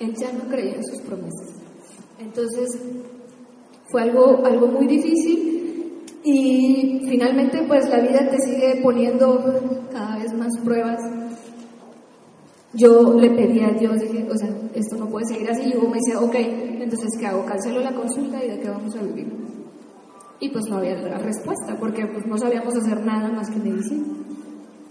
Él 0.00 0.14
ya 0.14 0.32
no 0.32 0.48
creía 0.48 0.76
en 0.76 0.84
sus 0.84 1.00
promesas. 1.02 1.54
Entonces, 2.18 2.68
fue 3.90 4.02
algo, 4.02 4.44
algo 4.44 4.66
muy 4.66 4.86
difícil 4.86 6.04
y 6.24 7.06
finalmente 7.08 7.62
pues 7.66 7.88
la 7.88 8.00
vida 8.00 8.28
te 8.28 8.38
sigue 8.38 8.80
poniendo 8.82 9.42
cada 9.90 10.18
vez 10.18 10.32
más 10.34 10.52
pruebas. 10.62 11.00
Yo 12.74 13.14
le 13.14 13.30
pedí 13.30 13.60
a 13.60 13.70
Dios, 13.70 13.98
dije, 14.00 14.26
o 14.30 14.36
sea, 14.36 14.50
esto 14.74 14.96
no 14.96 15.08
puede 15.08 15.24
seguir 15.26 15.50
así. 15.50 15.62
Y 15.62 15.72
luego 15.72 15.88
me 15.88 15.98
decía, 15.98 16.20
ok, 16.20 16.34
entonces 16.82 17.08
¿qué 17.18 17.26
hago? 17.26 17.44
Cancelo 17.46 17.80
la 17.80 17.94
consulta 17.94 18.44
y 18.44 18.50
de 18.50 18.60
qué 18.60 18.68
vamos 18.68 18.94
a 18.94 19.02
vivir. 19.02 19.32
Y 20.40 20.50
pues 20.50 20.66
no 20.68 20.76
había 20.76 20.94
respuesta, 21.18 21.76
porque 21.80 22.06
pues 22.06 22.26
no 22.26 22.36
sabíamos 22.36 22.76
hacer 22.76 23.04
nada 23.04 23.30
más 23.30 23.50
que 23.50 23.58
medicina. 23.58 24.06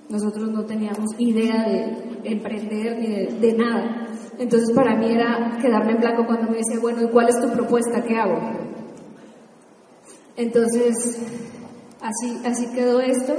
Nosotros 0.09 0.51
no 0.51 0.65
teníamos 0.65 1.09
idea 1.17 1.67
de 1.67 2.19
emprender 2.23 2.97
ni 2.99 3.07
de, 3.07 3.25
de 3.39 3.53
nada. 3.53 4.07
Entonces 4.39 4.71
para 4.75 4.95
mí 4.95 5.11
era 5.11 5.57
quedarme 5.61 5.93
en 5.93 5.99
blanco 5.99 6.25
cuando 6.25 6.51
me 6.51 6.57
decía, 6.57 6.79
bueno, 6.81 7.03
¿y 7.03 7.09
cuál 7.09 7.29
es 7.29 7.39
tu 7.39 7.49
propuesta? 7.51 8.03
¿Qué 8.03 8.15
hago? 8.15 8.39
Entonces, 10.37 11.19
así, 11.99 12.37
así 12.45 12.67
quedó 12.67 13.01
esto. 13.01 13.35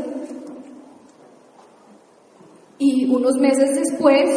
Y 2.78 3.10
unos 3.10 3.36
meses 3.38 3.74
después, 3.74 4.30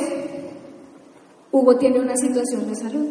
Hugo 1.51 1.77
tiene 1.77 1.99
una 1.99 2.15
situación 2.15 2.67
de 2.67 2.75
salud. 2.75 3.07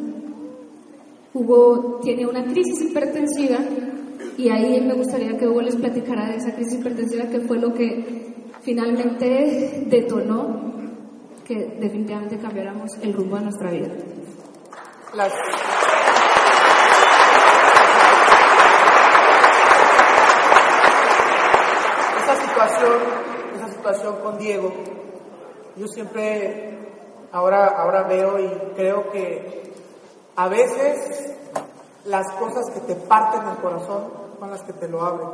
Hugo 1.32 2.00
tiene 2.02 2.26
una 2.26 2.44
crisis 2.44 2.82
hipertensiva 2.82 3.58
y 4.36 4.48
ahí 4.48 4.80
me 4.80 4.94
gustaría 4.94 5.36
que 5.36 5.46
Hugo 5.46 5.62
les 5.62 5.76
platicara 5.76 6.28
de 6.28 6.36
esa 6.36 6.54
crisis 6.54 6.80
hipertensiva 6.80 7.26
que 7.26 7.40
fue 7.40 7.58
lo 7.58 7.72
que 7.72 8.32
finalmente 8.62 9.84
detonó 9.86 10.70
que 11.46 11.76
definitivamente 11.80 12.38
cambiáramos 12.38 12.90
el 13.02 13.12
rumbo 13.12 13.36
de 13.36 13.42
nuestra 13.42 13.70
vida. 13.70 13.88
Las... 15.14 15.32
Esa 22.22 22.36
situación, 22.36 22.92
esa 23.56 23.68
situación 23.68 24.16
con 24.22 24.38
Diego, 24.38 24.72
yo 25.80 25.88
siempre 25.88 26.76
ahora, 27.32 27.68
ahora 27.68 28.02
veo 28.02 28.38
y 28.38 28.48
creo 28.76 29.10
que 29.10 29.72
a 30.36 30.46
veces 30.46 31.34
las 32.04 32.30
cosas 32.34 32.70
que 32.74 32.80
te 32.80 32.94
parten 32.96 33.48
el 33.48 33.56
corazón 33.56 34.12
son 34.38 34.50
las 34.50 34.62
que 34.62 34.74
te 34.74 34.86
lo 34.88 35.02
abren. 35.02 35.28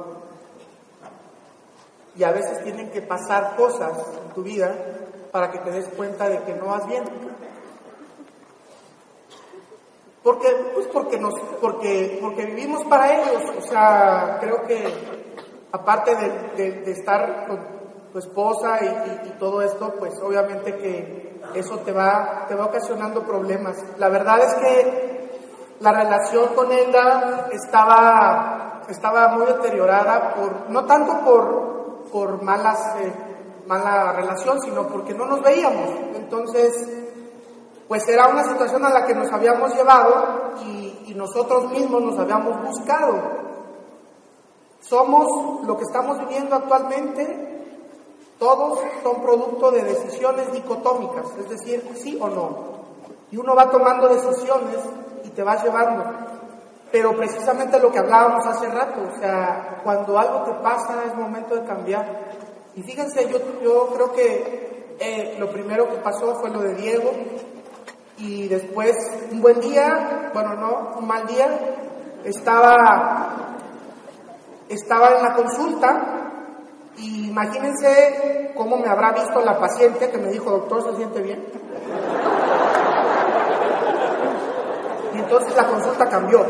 Y 2.16 2.22
a 2.22 2.30
veces 2.30 2.62
tienen 2.62 2.90
que 2.92 3.02
pasar 3.02 3.56
cosas 3.56 3.92
en 4.22 4.34
tu 4.34 4.44
vida 4.44 4.72
para 5.32 5.50
que 5.50 5.58
te 5.58 5.70
des 5.72 5.88
cuenta 5.88 6.28
de 6.28 6.38
que 6.44 6.54
no 6.54 6.66
vas 6.66 6.86
bien. 6.86 7.02
Porque, 10.22 10.48
pues 10.74 10.86
porque, 10.92 11.18
nos, 11.18 11.34
porque, 11.60 12.18
porque 12.22 12.46
vivimos 12.46 12.84
para 12.84 13.20
ellos. 13.20 13.42
O 13.58 13.62
sea, 13.62 14.38
creo 14.40 14.64
que 14.64 14.86
aparte 15.72 16.14
de, 16.14 16.70
de, 16.82 16.92
estar 16.92 17.48
con 17.48 17.75
tu 18.16 18.20
esposa 18.20 18.78
y, 18.82 19.30
todo 19.38 19.60
esto, 19.60 19.92
pues 19.98 20.14
obviamente 20.22 20.74
que 20.74 21.38
eso 21.54 21.76
te 21.80 21.92
va, 21.92 22.46
te 22.48 22.54
va 22.54 22.64
ocasionando 22.64 23.22
problemas. 23.22 23.76
La 23.98 24.08
verdad 24.08 24.38
es 24.40 24.54
que 24.54 25.40
la 25.80 25.92
relación 25.92 26.54
con 26.54 26.72
ella 26.72 27.48
estaba, 27.52 28.80
estaba 28.88 29.28
muy 29.36 29.44
deteriorada, 29.44 30.32
por, 30.34 30.70
no 30.70 30.86
tanto 30.86 31.20
por, 31.24 32.08
por 32.10 32.42
malas... 32.42 32.96
Eh, 33.00 33.12
mala 33.66 34.12
relación, 34.12 34.60
sino 34.60 34.86
porque 34.86 35.12
no 35.12 35.26
nos 35.26 35.42
veíamos. 35.42 35.88
Entonces, 36.14 36.88
pues 37.88 38.06
era 38.06 38.28
una 38.28 38.44
situación 38.44 38.84
a 38.84 38.90
la 38.90 39.04
que 39.04 39.12
nos 39.12 39.28
habíamos 39.32 39.74
llevado 39.74 40.54
y, 40.64 41.02
y, 41.06 41.14
nosotros 41.16 41.72
mismos 41.72 42.00
nos 42.00 42.16
habíamos 42.16 42.62
buscado. 42.62 43.20
Somos 44.78 45.66
lo 45.66 45.76
que 45.76 45.82
estamos 45.82 46.16
viviendo 46.20 46.54
actualmente, 46.54 47.55
todos 48.38 48.80
son 49.02 49.22
producto 49.22 49.70
de 49.70 49.82
decisiones 49.82 50.52
dicotómicas, 50.52 51.26
es 51.38 51.48
decir, 51.48 51.82
sí 51.94 52.18
o 52.20 52.28
no. 52.28 52.76
Y 53.30 53.38
uno 53.38 53.54
va 53.54 53.70
tomando 53.70 54.08
decisiones 54.08 54.76
y 55.24 55.30
te 55.30 55.42
vas 55.42 55.64
llevando. 55.64 56.04
Pero 56.92 57.16
precisamente 57.16 57.80
lo 57.80 57.90
que 57.90 57.98
hablábamos 57.98 58.46
hace 58.46 58.68
rato, 58.68 59.00
o 59.14 59.18
sea, 59.18 59.80
cuando 59.82 60.18
algo 60.18 60.42
te 60.42 60.52
pasa 60.62 61.04
es 61.06 61.14
momento 61.14 61.56
de 61.56 61.64
cambiar. 61.64 62.06
Y 62.74 62.82
fíjense, 62.82 63.28
yo, 63.28 63.38
yo 63.62 63.88
creo 63.94 64.12
que 64.12 64.96
eh, 64.98 65.36
lo 65.38 65.50
primero 65.50 65.88
que 65.88 65.96
pasó 65.96 66.36
fue 66.36 66.50
lo 66.50 66.60
de 66.60 66.74
Diego 66.74 67.10
y 68.18 68.48
después 68.48 68.96
un 69.30 69.40
buen 69.40 69.60
día, 69.60 70.30
bueno, 70.32 70.54
no, 70.54 70.98
un 70.98 71.06
mal 71.06 71.26
día, 71.26 71.48
estaba, 72.24 73.56
estaba 74.68 75.16
en 75.16 75.22
la 75.22 75.34
consulta 75.34 76.15
imagínense 76.98 78.52
cómo 78.56 78.76
me 78.76 78.88
habrá 78.88 79.12
visto 79.12 79.40
la 79.40 79.58
paciente 79.58 80.10
que 80.10 80.18
me 80.18 80.28
dijo, 80.28 80.50
doctor, 80.50 80.90
¿se 80.90 80.96
siente 80.96 81.22
bien? 81.22 81.44
Y 85.14 85.18
entonces 85.18 85.56
la 85.56 85.66
consulta 85.66 86.08
cambió. 86.08 86.44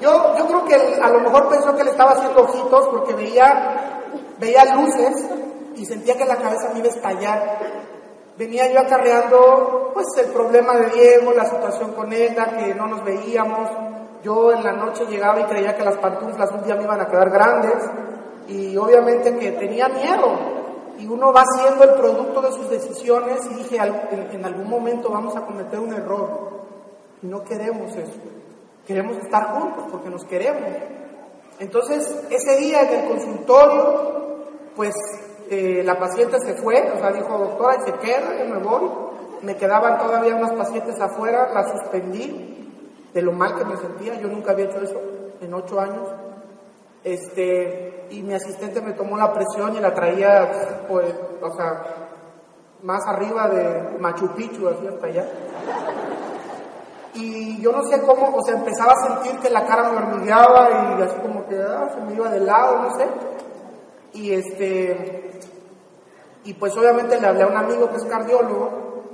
Yo, 0.00 0.36
yo 0.36 0.46
creo 0.46 0.64
que 0.64 1.00
a 1.00 1.08
lo 1.08 1.20
mejor 1.20 1.48
pensó 1.48 1.74
que 1.74 1.84
le 1.84 1.90
estaba 1.90 2.12
haciendo 2.12 2.42
ojitos 2.42 2.88
porque 2.88 3.14
veía, 3.14 4.02
veía 4.38 4.74
luces 4.74 5.26
y 5.74 5.84
sentía 5.86 6.16
que 6.16 6.24
la 6.24 6.36
cabeza 6.36 6.70
me 6.72 6.80
iba 6.80 6.88
a 6.88 6.90
estallar. 6.90 7.58
Venía 8.36 8.70
yo 8.70 8.80
acarreando 8.80 9.92
pues 9.94 10.06
el 10.18 10.26
problema 10.32 10.74
de 10.74 10.90
Diego, 10.90 11.32
la 11.32 11.46
situación 11.46 11.92
con 11.92 12.12
ella, 12.12 12.56
que 12.58 12.74
no 12.74 12.86
nos 12.86 13.02
veíamos. 13.02 13.70
Yo 14.26 14.52
en 14.52 14.64
la 14.64 14.72
noche 14.72 15.06
llegaba 15.06 15.38
y 15.38 15.44
creía 15.44 15.76
que 15.76 15.84
las 15.84 15.98
pantuflas 15.98 16.50
un 16.50 16.64
día 16.64 16.74
me 16.74 16.82
iban 16.82 17.00
a 17.00 17.06
quedar 17.06 17.30
grandes 17.30 17.76
y 18.48 18.76
obviamente 18.76 19.38
que 19.38 19.52
tenía 19.52 19.88
miedo. 19.88 20.36
Y 20.98 21.06
uno 21.06 21.32
va 21.32 21.44
siendo 21.54 21.84
el 21.84 21.90
producto 21.90 22.42
de 22.42 22.50
sus 22.50 22.68
decisiones 22.68 23.46
y 23.48 23.54
dije, 23.54 23.76
en, 23.76 24.44
algún 24.44 24.68
momento 24.68 25.10
vamos 25.10 25.36
a 25.36 25.42
cometer 25.42 25.78
un 25.78 25.94
error. 25.94 26.50
Y 27.22 27.28
no 27.28 27.44
queremos 27.44 27.94
eso. 27.94 28.18
Queremos 28.84 29.16
estar 29.18 29.60
juntos 29.60 29.84
porque 29.92 30.10
nos 30.10 30.24
queremos. 30.24 30.72
Entonces, 31.60 32.12
ese 32.28 32.56
día 32.56 32.82
en 32.82 33.00
el 33.02 33.08
consultorio, 33.08 34.38
pues 34.74 34.92
eh, 35.50 35.82
la 35.84 36.00
paciente 36.00 36.40
se 36.40 36.54
fue, 36.54 36.90
o 36.90 36.98
sea, 36.98 37.12
dijo, 37.12 37.38
doctora, 37.38 37.76
y 37.76 37.84
se 37.84 37.92
queda, 37.98 38.36
yo 38.40 38.52
me 38.52 38.58
voy. 38.58 38.90
Me 39.42 39.54
quedaban 39.54 39.98
todavía 39.98 40.34
unas 40.34 40.54
pacientes 40.54 41.00
afuera, 41.00 41.48
las 41.54 41.70
suspendí. 41.70 42.56
De 43.16 43.22
lo 43.22 43.32
mal 43.32 43.56
que 43.56 43.64
me 43.64 43.78
sentía. 43.78 44.20
Yo 44.20 44.28
nunca 44.28 44.52
había 44.52 44.66
hecho 44.66 44.78
eso 44.82 45.00
en 45.40 45.54
ocho 45.54 45.80
años. 45.80 46.06
Este, 47.02 48.06
y 48.10 48.22
mi 48.22 48.34
asistente 48.34 48.82
me 48.82 48.92
tomó 48.92 49.16
la 49.16 49.32
presión 49.32 49.74
y 49.74 49.80
la 49.80 49.94
traía, 49.94 50.84
pues, 50.86 51.14
o 51.40 51.50
sea, 51.56 51.82
más 52.82 53.00
arriba 53.06 53.48
de 53.48 53.98
Machu 53.98 54.34
Picchu, 54.34 54.68
así 54.68 54.86
hasta 54.86 55.06
allá. 55.06 55.24
Y 57.14 57.58
yo 57.62 57.72
no 57.72 57.84
sé 57.84 58.02
cómo, 58.02 58.36
o 58.36 58.42
sea, 58.42 58.56
empezaba 58.56 58.92
a 58.92 59.08
sentir 59.08 59.40
que 59.40 59.48
la 59.48 59.64
cara 59.64 59.90
me 59.90 59.96
hormigueaba 59.96 60.98
y 60.98 61.02
así 61.02 61.16
como 61.20 61.46
que 61.46 61.56
ah, 61.56 61.88
se 61.94 62.00
me 62.02 62.12
iba 62.12 62.28
de 62.28 62.40
lado, 62.40 62.82
no 62.82 62.90
sé. 62.98 63.06
Y 64.12 64.32
este, 64.32 65.40
y 66.44 66.52
pues 66.52 66.76
obviamente 66.76 67.18
le 67.18 67.26
hablé 67.26 67.44
a 67.44 67.46
un 67.46 67.56
amigo 67.56 67.88
que 67.88 67.96
es 67.96 68.04
cardiólogo 68.04 69.04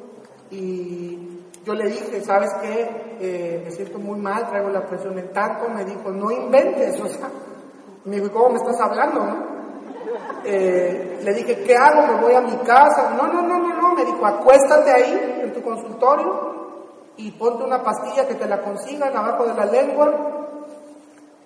y 0.51 1.22
yo 1.65 1.75
le 1.75 1.87
dije, 1.87 2.21
¿sabes 2.23 2.51
qué? 2.61 3.17
Eh, 3.21 3.63
me 3.65 3.71
siento 3.71 3.99
muy 3.99 4.19
mal, 4.19 4.49
traigo 4.49 4.69
la 4.71 4.85
presión 4.85 5.19
en 5.19 5.33
tanto. 5.33 5.69
Me 5.69 5.85
dijo, 5.85 6.11
no 6.11 6.31
inventes, 6.31 7.01
o 7.01 7.07
sea, 7.07 7.29
me 8.05 8.17
dijo, 8.17 8.33
¿cómo 8.33 8.51
me 8.51 8.57
estás 8.57 8.81
hablando? 8.81 9.21
Eh, 10.45 11.21
le 11.23 11.35
dije, 11.35 11.63
¿qué 11.63 11.77
hago? 11.77 12.15
Me 12.15 12.21
voy 12.21 12.35
a 12.35 12.41
mi 12.41 12.57
casa. 12.59 13.15
No, 13.17 13.29
no, 13.29 13.43
no, 13.43 13.59
no, 13.59 13.77
no. 13.81 13.95
Me 13.95 14.05
dijo, 14.05 14.27
acuéstate 14.27 14.91
ahí 14.91 15.41
en 15.43 15.53
tu 15.53 15.63
consultorio 15.63 16.53
y 17.17 17.31
ponte 17.33 17.63
una 17.63 17.83
pastilla 17.83 18.27
que 18.27 18.35
te 18.35 18.47
la 18.47 18.61
consigan 18.61 19.17
abajo 19.17 19.45
de 19.45 19.55
la 19.55 19.67
lengua. 19.67 20.49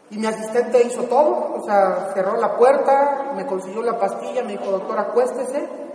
Y 0.08 0.18
mi 0.18 0.26
asistente 0.26 0.82
hizo 0.82 1.02
todo, 1.04 1.56
o 1.56 1.64
sea, 1.64 2.12
cerró 2.14 2.36
la 2.36 2.56
puerta, 2.56 3.32
me 3.34 3.44
consiguió 3.44 3.82
la 3.82 3.98
pastilla, 3.98 4.44
me 4.44 4.52
dijo, 4.52 4.70
doctor, 4.70 4.98
acuéstese. 4.98 5.85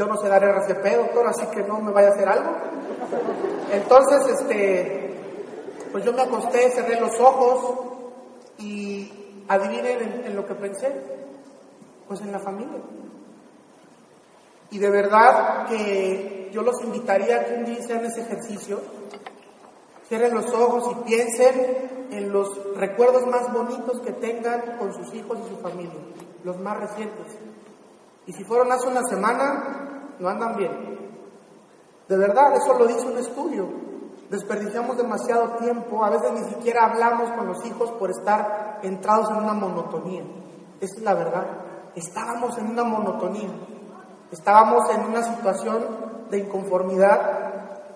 Yo 0.00 0.06
no 0.06 0.16
sé 0.16 0.28
dar 0.28 0.42
RCP, 0.42 0.96
doctor, 0.96 1.26
así 1.26 1.44
que 1.48 1.62
no 1.62 1.78
me 1.78 1.92
vaya 1.92 2.08
a 2.08 2.12
hacer 2.12 2.26
algo. 2.26 2.52
Entonces, 3.70 4.28
este, 4.28 5.14
pues 5.92 6.02
yo 6.06 6.14
me 6.14 6.22
acosté, 6.22 6.70
cerré 6.70 6.98
los 6.98 7.20
ojos 7.20 7.80
y 8.56 9.44
adivinen 9.46 10.22
en 10.24 10.34
lo 10.34 10.46
que 10.46 10.54
pensé, 10.54 10.90
pues 12.08 12.22
en 12.22 12.32
la 12.32 12.38
familia. 12.38 12.80
Y 14.70 14.78
de 14.78 14.88
verdad 14.88 15.66
que 15.66 16.48
yo 16.50 16.62
los 16.62 16.82
invitaría 16.82 17.36
a 17.36 17.44
que 17.44 17.56
un 17.56 17.66
día 17.66 17.80
hicieran 17.80 18.06
ese 18.06 18.22
ejercicio, 18.22 18.80
cierren 20.08 20.32
los 20.32 20.50
ojos 20.54 20.96
y 20.96 21.04
piensen 21.10 22.08
en 22.10 22.32
los 22.32 22.74
recuerdos 22.74 23.26
más 23.26 23.52
bonitos 23.52 24.00
que 24.00 24.12
tengan 24.12 24.78
con 24.78 24.94
sus 24.94 25.12
hijos 25.12 25.38
y 25.44 25.50
su 25.50 25.58
familia, 25.58 26.00
los 26.42 26.58
más 26.58 26.80
recientes. 26.80 27.36
Y 28.26 28.32
si 28.32 28.44
fueron 28.44 28.72
hace 28.72 28.86
una 28.88 29.02
semana, 29.02 29.89
no 30.20 30.28
andan 30.28 30.56
bien. 30.56 30.98
De 32.08 32.16
verdad, 32.16 32.54
eso 32.56 32.78
lo 32.78 32.86
dice 32.86 33.06
un 33.06 33.18
estudio. 33.18 33.66
Desperdiciamos 34.30 34.96
demasiado 34.96 35.56
tiempo, 35.56 36.04
a 36.04 36.10
veces 36.10 36.32
ni 36.32 36.44
siquiera 36.44 36.86
hablamos 36.86 37.30
con 37.32 37.48
los 37.48 37.64
hijos 37.66 37.90
por 37.92 38.10
estar 38.10 38.78
entrados 38.82 39.30
en 39.30 39.38
una 39.38 39.54
monotonía. 39.54 40.22
Esa 40.80 40.96
es 40.96 41.02
la 41.02 41.14
verdad. 41.14 41.46
Estábamos 41.96 42.56
en 42.58 42.70
una 42.70 42.84
monotonía. 42.84 43.50
Estábamos 44.30 44.88
en 44.90 45.00
una 45.06 45.22
situación 45.22 45.84
de 46.30 46.38
inconformidad 46.38 47.50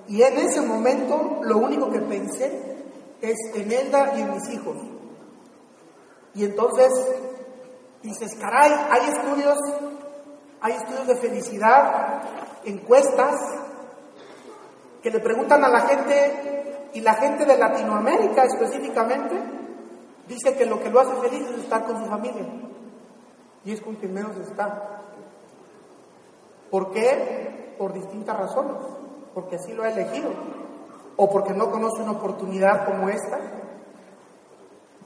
y 0.08 0.22
en 0.22 0.36
ese 0.38 0.60
momento 0.60 1.40
lo 1.42 1.58
único 1.58 1.90
que 1.90 2.00
pensé 2.00 2.84
es 3.20 3.36
en 3.54 3.72
Elda 3.72 4.14
y 4.16 4.22
en 4.22 4.32
mis 4.32 4.48
hijos. 4.50 4.76
Y 6.34 6.44
entonces 6.44 6.90
dices, 8.02 8.34
caray, 8.38 8.72
hay 8.90 9.10
estudios, 9.10 9.56
hay 10.64 10.72
estudios 10.72 11.06
de 11.06 11.16
felicidad, 11.16 12.22
encuestas, 12.64 13.34
que 15.02 15.10
le 15.10 15.20
preguntan 15.20 15.62
a 15.62 15.68
la 15.68 15.82
gente, 15.82 16.88
y 16.94 17.02
la 17.02 17.12
gente 17.16 17.44
de 17.44 17.58
Latinoamérica 17.58 18.44
específicamente, 18.44 19.34
dice 20.26 20.56
que 20.56 20.64
lo 20.64 20.82
que 20.82 20.88
lo 20.88 21.00
hace 21.00 21.14
feliz 21.16 21.50
es 21.50 21.58
estar 21.64 21.84
con 21.84 22.02
su 22.02 22.06
familia. 22.06 22.46
Y 23.66 23.72
es 23.72 23.82
con 23.82 23.96
quien 23.96 24.14
menos 24.14 24.38
está. 24.38 25.02
¿Por 26.70 26.92
qué? 26.92 27.74
Por 27.76 27.92
distintas 27.92 28.34
razones. 28.34 28.82
Porque 29.34 29.56
así 29.56 29.74
lo 29.74 29.82
ha 29.82 29.90
elegido. 29.90 30.30
O 31.16 31.28
porque 31.28 31.52
no 31.52 31.70
conoce 31.70 32.00
una 32.00 32.12
oportunidad 32.12 32.86
como 32.86 33.10
esta 33.10 33.38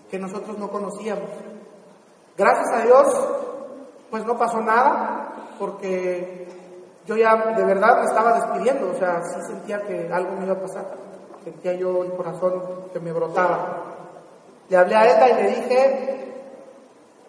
que 0.08 0.20
nosotros 0.20 0.56
no 0.56 0.70
conocíamos. 0.70 1.30
Gracias 2.36 2.72
a 2.72 2.82
Dios, 2.82 3.28
pues 4.10 4.24
no 4.24 4.38
pasó 4.38 4.60
nada, 4.60 5.07
porque 5.58 6.46
yo 7.06 7.16
ya 7.16 7.36
de 7.56 7.64
verdad 7.64 8.00
me 8.00 8.04
estaba 8.04 8.34
despidiendo, 8.34 8.90
o 8.90 8.94
sea, 8.94 9.22
sí 9.22 9.40
sentía 9.46 9.82
que 9.82 10.12
algo 10.12 10.32
me 10.36 10.44
iba 10.44 10.54
a 10.54 10.60
pasar. 10.60 10.86
Sentía 11.42 11.72
yo 11.72 12.04
el 12.04 12.12
corazón 12.12 12.62
que 12.92 13.00
me 13.00 13.12
brotaba. 13.12 13.84
Le 14.68 14.76
hablé 14.76 14.94
a 14.94 15.06
ella 15.06 15.28
y 15.28 15.42
le 15.42 15.48
dije, 15.56 16.34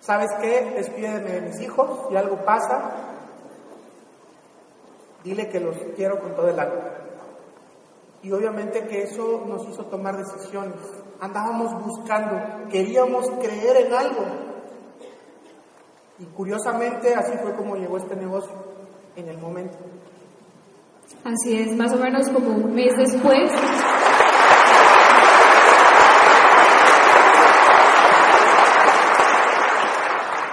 ¿sabes 0.01 0.29
qué? 0.41 0.73
Despídeme 0.75 1.31
de 1.31 1.41
mis 1.41 1.61
hijos, 1.61 2.07
y 2.11 2.15
algo 2.17 2.37
pasa, 2.43 2.91
dile 5.23 5.47
que 5.47 5.59
los 5.59 5.75
quiero 5.95 6.19
con 6.19 6.35
todo 6.35 6.49
el 6.49 6.59
alma. 6.59 6.99
Y 8.21 8.31
obviamente 8.33 8.85
que 8.87 9.03
eso 9.03 9.45
nos 9.47 9.65
hizo 9.69 9.85
tomar 9.85 10.17
decisiones. 10.17 10.75
Andábamos 11.21 11.85
buscando, 11.85 12.69
queríamos 12.69 13.29
creer 13.41 13.85
en 13.85 13.93
algo. 13.93 14.48
Y 16.19 16.25
curiosamente 16.25 17.15
así 17.15 17.37
fue 17.41 17.55
como 17.55 17.75
llegó 17.75 17.97
este 17.97 18.15
negocio 18.15 18.51
en 19.15 19.29
el 19.29 19.37
momento. 19.37 19.77
Así 21.23 21.57
es, 21.57 21.75
más 21.75 21.91
o 21.93 21.97
menos 21.97 22.29
como 22.29 22.49
un 22.49 22.73
mes 22.73 22.95
después 22.97 23.51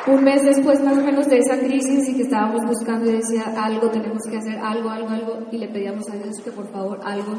un 0.07 0.23
mes 0.23 0.43
después 0.45 0.83
más 0.83 0.97
o 0.97 1.03
menos 1.03 1.29
de 1.29 1.39
esa 1.39 1.59
crisis 1.59 2.09
y 2.09 2.17
que 2.17 2.23
estábamos 2.23 2.65
buscando 2.65 3.11
y 3.11 3.15
decía 3.15 3.53
algo 3.57 3.91
tenemos 3.91 4.23
que 4.31 4.37
hacer, 4.37 4.59
algo, 4.59 4.89
algo, 4.89 5.09
algo, 5.09 5.39
y 5.51 5.59
le 5.59 5.69
pedíamos 5.69 6.09
a 6.09 6.15
Dios 6.15 6.37
que 6.45 6.53
por 6.53 6.71
favor 6.71 7.01
algo, 7.05 7.33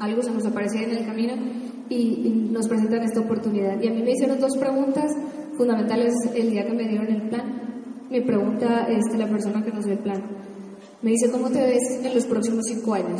algo 0.00 0.22
se 0.22 0.30
nos 0.30 0.46
apareciera 0.46 0.92
en 0.92 0.98
el 0.98 1.06
camino 1.06 1.34
y, 1.88 2.48
nos 2.52 2.68
presentan 2.68 3.02
esta 3.02 3.20
oportunidad. 3.20 3.80
Y 3.80 3.88
a 3.88 3.92
mí 3.92 4.02
me 4.02 4.10
hicieron 4.10 4.38
dos 4.38 4.56
preguntas 4.58 5.10
fundamentales 5.56 6.12
el 6.34 6.50
día 6.50 6.66
que 6.66 6.74
me 6.74 6.86
dieron 6.86 7.06
el 7.06 7.28
plan. 7.30 7.71
Me 8.12 8.20
pregunta 8.20 8.86
este, 8.90 9.16
la 9.16 9.26
persona 9.26 9.64
que 9.64 9.70
nos 9.70 9.86
dio 9.86 9.94
el 9.94 10.00
plan, 10.00 10.22
me 11.00 11.12
dice, 11.12 11.30
¿cómo 11.30 11.48
te 11.48 11.62
ves 11.62 12.04
en 12.04 12.14
los 12.14 12.26
próximos 12.26 12.62
cinco 12.68 12.92
años? 12.92 13.18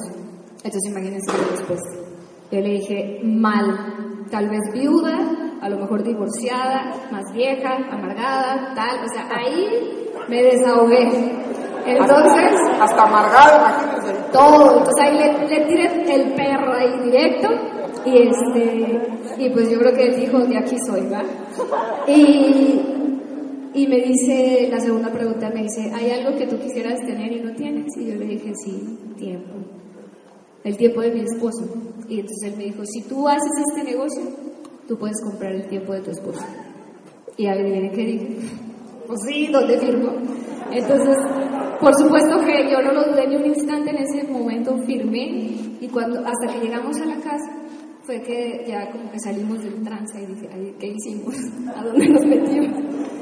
Entonces 0.57 0.83
imagínense 0.87 1.33
después. 1.51 1.81
Yo 2.51 2.61
le 2.61 2.73
dije, 2.73 3.21
mal, 3.25 4.27
tal 4.31 4.51
vez 4.51 4.61
viuda, 4.75 5.57
a 5.63 5.69
lo 5.71 5.79
mejor 5.79 6.03
divorciada, 6.03 6.93
más 7.11 7.25
vieja, 7.33 7.75
amargada, 7.91 8.75
tal, 8.75 9.03
o 9.03 9.09
sea, 9.09 9.31
ahí 9.35 10.11
me 10.29 10.43
desahogué. 10.43 11.09
Entonces... 11.87 12.53
Hasta, 12.79 13.03
amargada, 13.03 13.79
imagínense. 13.79 14.31
Todo, 14.31 14.77
entonces 14.77 15.05
ahí 15.05 15.19
le, 15.19 15.49
le 15.49 15.67
tiré 15.69 16.15
el 16.15 16.35
perro 16.35 16.75
ahí 16.75 17.01
directo 17.05 17.49
y 18.05 18.29
este, 18.29 19.01
y 19.39 19.49
pues 19.51 19.71
yo 19.71 19.79
creo 19.79 19.95
que 19.95 20.07
él 20.09 20.17
dijo, 20.17 20.39
de 20.41 20.59
aquí 20.59 20.77
soy, 20.87 21.09
¿va? 21.09 21.23
Y, 22.07 22.92
y 23.75 23.87
me 23.87 23.97
dice, 23.97 24.69
la 24.71 24.81
segunda 24.81 25.11
pregunta 25.11 25.51
me 25.51 25.63
dice, 25.63 25.91
¿hay 25.95 26.11
algo 26.11 26.37
que 26.37 26.47
tú 26.47 26.59
quisieras 26.59 27.01
tener 27.01 27.33
y 27.33 27.41
no 27.41 27.55
tienes? 27.55 27.87
Y 27.97 28.07
yo 28.07 28.17
le 28.17 28.27
dije, 28.27 28.53
sí, 28.65 28.99
tiempo. 29.17 29.55
El 30.63 30.77
tiempo 30.77 31.01
de 31.01 31.13
mi 31.13 31.21
esposo. 31.21 31.65
Y 32.09 32.21
entonces 32.21 32.53
él 32.53 32.59
me 32.59 32.65
dijo, 32.65 32.85
si 32.85 33.03
tú 33.03 33.27
haces 33.29 33.51
este 33.71 33.91
negocio, 33.91 34.23
tú 34.87 34.99
puedes 34.99 35.17
comprar 35.23 35.53
el 35.53 35.67
tiempo 35.69 35.95
de 35.95 36.01
tu 36.01 36.11
esposa. 36.11 36.47
Y 37.37 37.47
adivinen 37.47 37.93
qué 37.93 38.05
dije. 38.05 38.37
Pues 39.05 39.19
sí, 39.29 39.49
¿dónde 39.49 39.79
firmo? 39.79 40.13
Entonces, 40.71 41.17
por 41.81 41.93
supuesto 42.01 42.39
que 42.47 42.71
yo 42.71 42.81
no 42.81 42.93
lo 42.93 43.11
dudé 43.11 43.27
ni 43.27 43.35
un 43.35 43.47
instante 43.47 43.91
en 43.91 43.97
ese 43.97 44.31
momento, 44.31 44.79
firmé 44.87 45.57
y 45.81 45.89
cuando 45.89 46.21
hasta 46.21 46.47
que 46.47 46.61
llegamos 46.65 46.97
a 47.01 47.07
la 47.07 47.17
casa 47.17 47.53
fue 48.03 48.23
que 48.23 48.65
ya 48.67 48.91
como 48.91 49.11
que 49.11 49.19
salimos 49.19 49.63
del 49.63 49.83
trance 49.83 50.23
y 50.23 50.27
dije, 50.27 50.49
Ay, 50.53 50.75
¿qué 50.79 50.95
hicimos? 50.97 51.35
¿A 51.75 51.85
dónde 51.85 52.09
nos 52.09 52.25
metimos? 52.25 53.22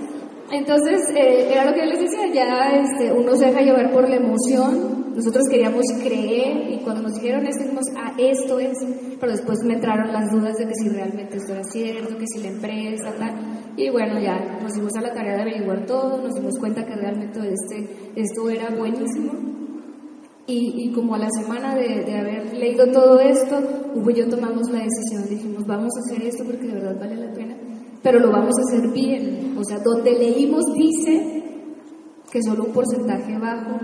Entonces, 0.52 1.00
eh, 1.14 1.48
era 1.52 1.64
lo 1.64 1.72
que 1.72 1.80
yo 1.80 1.86
les 1.86 2.00
decía, 2.00 2.26
ya 2.32 2.72
este, 2.74 3.12
uno 3.12 3.36
se 3.36 3.46
deja 3.46 3.60
llevar 3.60 3.92
por 3.92 4.08
la 4.08 4.16
emoción, 4.16 5.12
nosotros 5.14 5.44
queríamos 5.48 5.84
creer 6.02 6.72
y 6.72 6.78
cuando 6.78 7.02
nos 7.02 7.14
dijeron 7.14 7.46
esto, 7.46 7.62
dijimos, 7.62 7.84
ah, 7.96 8.12
esto 8.18 8.58
es, 8.58 8.76
pero 9.20 9.30
después 9.30 9.58
me 9.64 9.74
entraron 9.74 10.12
las 10.12 10.28
dudas 10.32 10.56
de 10.56 10.66
que 10.66 10.74
si 10.74 10.88
realmente 10.88 11.36
esto 11.36 11.52
era 11.52 11.62
cierto, 11.62 12.18
que 12.18 12.26
si 12.26 12.42
la 12.42 12.48
empresa, 12.48 13.14
tal, 13.16 13.32
y 13.76 13.90
bueno, 13.90 14.18
ya 14.18 14.58
nos 14.60 14.72
dimos 14.72 14.92
a 14.96 15.02
la 15.02 15.14
tarea 15.14 15.36
de 15.36 15.42
averiguar 15.42 15.86
todo, 15.86 16.20
nos 16.20 16.34
dimos 16.34 16.58
cuenta 16.58 16.84
que 16.84 16.96
realmente 16.96 17.38
este, 17.38 17.88
esto 18.16 18.50
era 18.50 18.70
buenísimo. 18.70 19.32
Y, 20.52 20.90
como 20.92 21.14
a 21.14 21.18
la 21.18 21.28
semana 21.30 21.76
de, 21.76 22.02
de 22.04 22.18
haber 22.18 22.52
leído 22.54 22.90
todo 22.90 23.20
esto, 23.20 23.56
Hugo 23.94 24.10
y 24.10 24.14
yo 24.14 24.28
tomamos 24.28 24.68
la 24.68 24.80
decisión, 24.80 25.28
dijimos, 25.28 25.64
vamos 25.64 25.92
a 25.94 26.00
hacer 26.00 26.26
esto 26.26 26.42
porque 26.44 26.66
de 26.66 26.72
verdad 26.72 26.96
vale 26.98 27.14
la 27.14 27.32
pena 27.32 27.49
pero 28.02 28.18
lo 28.18 28.30
vamos 28.30 28.54
a 28.58 28.62
hacer 28.62 28.90
bien. 28.92 29.56
O 29.58 29.64
sea, 29.64 29.78
donde 29.78 30.12
leímos 30.12 30.64
dice 30.74 31.42
que 32.30 32.42
solo 32.42 32.64
un 32.64 32.72
porcentaje 32.72 33.38
bajo 33.38 33.78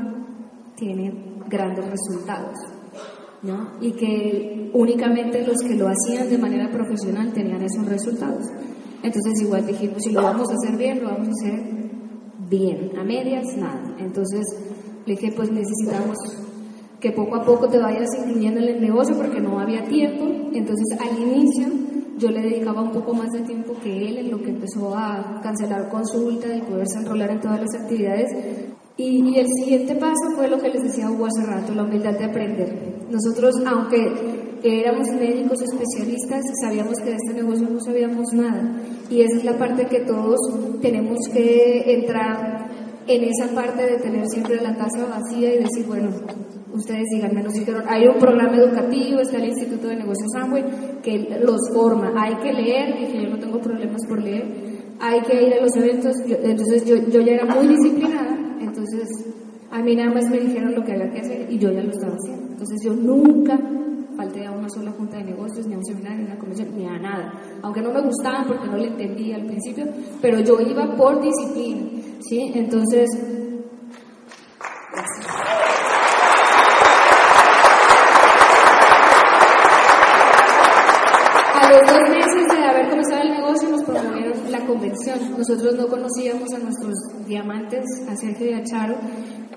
tiene 0.76 1.12
grandes 1.48 1.84
resultados. 1.90 2.56
¿no? 3.42 3.72
Y 3.80 3.92
que 3.92 4.70
únicamente 4.72 5.46
los 5.46 5.58
que 5.58 5.74
lo 5.74 5.88
hacían 5.88 6.28
de 6.28 6.38
manera 6.38 6.70
profesional 6.70 7.32
tenían 7.32 7.62
esos 7.62 7.86
resultados. 7.86 8.44
Entonces 9.02 9.42
igual 9.42 9.66
dijimos, 9.66 10.02
si 10.02 10.12
lo 10.12 10.22
vamos 10.22 10.48
a 10.50 10.54
hacer 10.54 10.76
bien, 10.76 11.02
lo 11.02 11.10
vamos 11.10 11.28
a 11.28 11.30
hacer 11.30 11.76
bien, 12.48 12.92
a 12.98 13.04
medias, 13.04 13.44
nada. 13.56 13.96
Entonces 13.98 14.44
le 15.04 15.14
dije, 15.14 15.32
pues 15.36 15.50
necesitamos 15.50 16.16
que 17.00 17.12
poco 17.12 17.36
a 17.36 17.44
poco 17.44 17.68
te 17.68 17.78
vayas 17.78 18.08
incluyendo 18.18 18.60
en 18.60 18.68
el 18.68 18.80
negocio 18.80 19.16
porque 19.16 19.40
no 19.40 19.60
había 19.60 19.84
tiempo. 19.84 20.24
Entonces 20.52 20.98
al 20.98 21.18
inicio 21.20 21.85
yo 22.18 22.30
le 22.30 22.42
dedicaba 22.42 22.82
un 22.82 22.92
poco 22.92 23.14
más 23.14 23.30
de 23.32 23.42
tiempo 23.42 23.74
que 23.82 24.08
él 24.08 24.18
en 24.18 24.30
lo 24.30 24.38
que 24.38 24.50
empezó 24.50 24.94
a 24.96 25.40
cancelar 25.42 25.88
consulta 25.88 26.54
y 26.54 26.62
poderse 26.62 26.98
enrolar 26.98 27.30
en 27.30 27.40
todas 27.40 27.60
las 27.60 27.82
actividades. 27.82 28.30
Y, 28.96 29.38
el 29.38 29.46
siguiente 29.60 29.94
paso 29.96 30.30
fue 30.34 30.48
lo 30.48 30.58
que 30.58 30.70
les 30.70 30.82
decía 30.82 31.10
Hugo 31.10 31.26
hace 31.26 31.46
rato, 31.46 31.74
la 31.74 31.84
humildad 31.84 32.18
de 32.18 32.24
aprender. 32.24 33.06
Nosotros, 33.10 33.54
aunque 33.66 33.98
éramos 34.62 35.08
médicos 35.08 35.60
especialistas, 35.60 36.42
sabíamos 36.62 36.96
que 36.98 37.10
de 37.10 37.16
este 37.16 37.34
negocio 37.34 37.68
no 37.68 37.80
sabíamos 37.80 38.32
nada. 38.32 38.80
Y 39.10 39.20
esa 39.20 39.36
es 39.36 39.44
la 39.44 39.58
parte 39.58 39.86
que 39.86 40.00
todos 40.00 40.38
tenemos 40.80 41.18
que 41.32 41.84
entrar 41.92 42.45
en 43.06 43.24
esa 43.24 43.54
parte 43.54 43.82
de 43.82 43.98
tener 43.98 44.26
siempre 44.28 44.60
la 44.60 44.76
casa 44.76 45.06
vacía 45.08 45.54
y 45.54 45.58
decir, 45.58 45.86
bueno, 45.86 46.08
ustedes 46.72 47.04
díganme, 47.12 47.42
nos 47.42 47.54
dijeron, 47.54 47.84
hay 47.88 48.06
un 48.06 48.18
programa 48.18 48.56
educativo, 48.56 49.20
está 49.20 49.38
el 49.38 49.46
Instituto 49.46 49.88
de 49.88 49.96
Negocios 49.96 50.28
Amway, 50.36 50.64
que 51.02 51.38
los 51.42 51.60
forma, 51.72 52.12
hay 52.16 52.34
que 52.36 52.52
leer, 52.52 53.00
y 53.00 53.06
que 53.06 53.22
yo 53.22 53.30
no 53.30 53.38
tengo 53.38 53.60
problemas 53.60 54.00
por 54.08 54.22
leer, 54.22 54.44
hay 55.00 55.20
que 55.22 55.46
ir 55.46 55.54
a 55.54 55.62
los 55.62 55.76
eventos, 55.76 56.14
entonces 56.26 56.84
yo, 56.84 56.96
yo 57.08 57.20
ya 57.20 57.34
era 57.34 57.44
muy 57.44 57.68
disciplinada, 57.68 58.36
entonces 58.60 59.08
a 59.70 59.82
mí 59.82 59.94
nada 59.94 60.12
más 60.12 60.30
me 60.30 60.38
dijeron 60.38 60.74
lo 60.74 60.84
que 60.84 60.92
había 60.92 61.10
que 61.10 61.20
hacer 61.20 61.46
y 61.50 61.58
yo 61.58 61.70
ya 61.70 61.82
lo 61.82 61.90
estaba 61.90 62.14
haciendo. 62.14 62.52
Entonces 62.52 62.78
yo 62.82 62.94
nunca 62.94 63.58
falté 64.16 64.46
a 64.46 64.52
una 64.52 64.68
sola 64.70 64.90
junta 64.92 65.18
de 65.18 65.24
negocios, 65.24 65.66
ni 65.66 65.74
a 65.74 65.78
un 65.78 65.84
seminario, 65.84 66.18
ni 66.18 66.24
a 66.24 66.26
una 66.32 66.38
convención, 66.38 66.68
ni 66.76 66.86
a 66.86 66.98
nada. 66.98 67.32
Aunque 67.62 67.82
no 67.82 67.92
me 67.92 68.00
gustaban 68.00 68.46
porque 68.46 68.66
no 68.66 68.76
le 68.78 68.88
entendía 68.88 69.36
al 69.36 69.46
principio, 69.46 69.84
pero 70.22 70.40
yo 70.40 70.58
iba 70.60 70.96
por 70.96 71.20
disciplina, 71.20 71.82
¿sí? 72.20 72.52
Entonces... 72.54 73.08
A 81.54 81.70
los 81.70 81.80
dos 81.80 82.10
meses 82.10 82.48
de 82.48 82.64
haber 82.64 82.88
comenzado 82.88 83.22
el 83.22 83.30
negocio 83.30 83.68
nos 83.70 83.82
promovieron 83.82 84.52
la 84.52 84.66
convención. 84.66 85.18
Nosotros 85.36 85.74
no 85.74 85.88
conocíamos 85.88 86.52
a 86.54 86.58
nuestros 86.58 86.94
diamantes, 87.26 87.84
a 88.08 88.16
Sergio 88.16 88.50
y 88.50 88.52
a 88.52 88.62
Charo, 88.62 88.96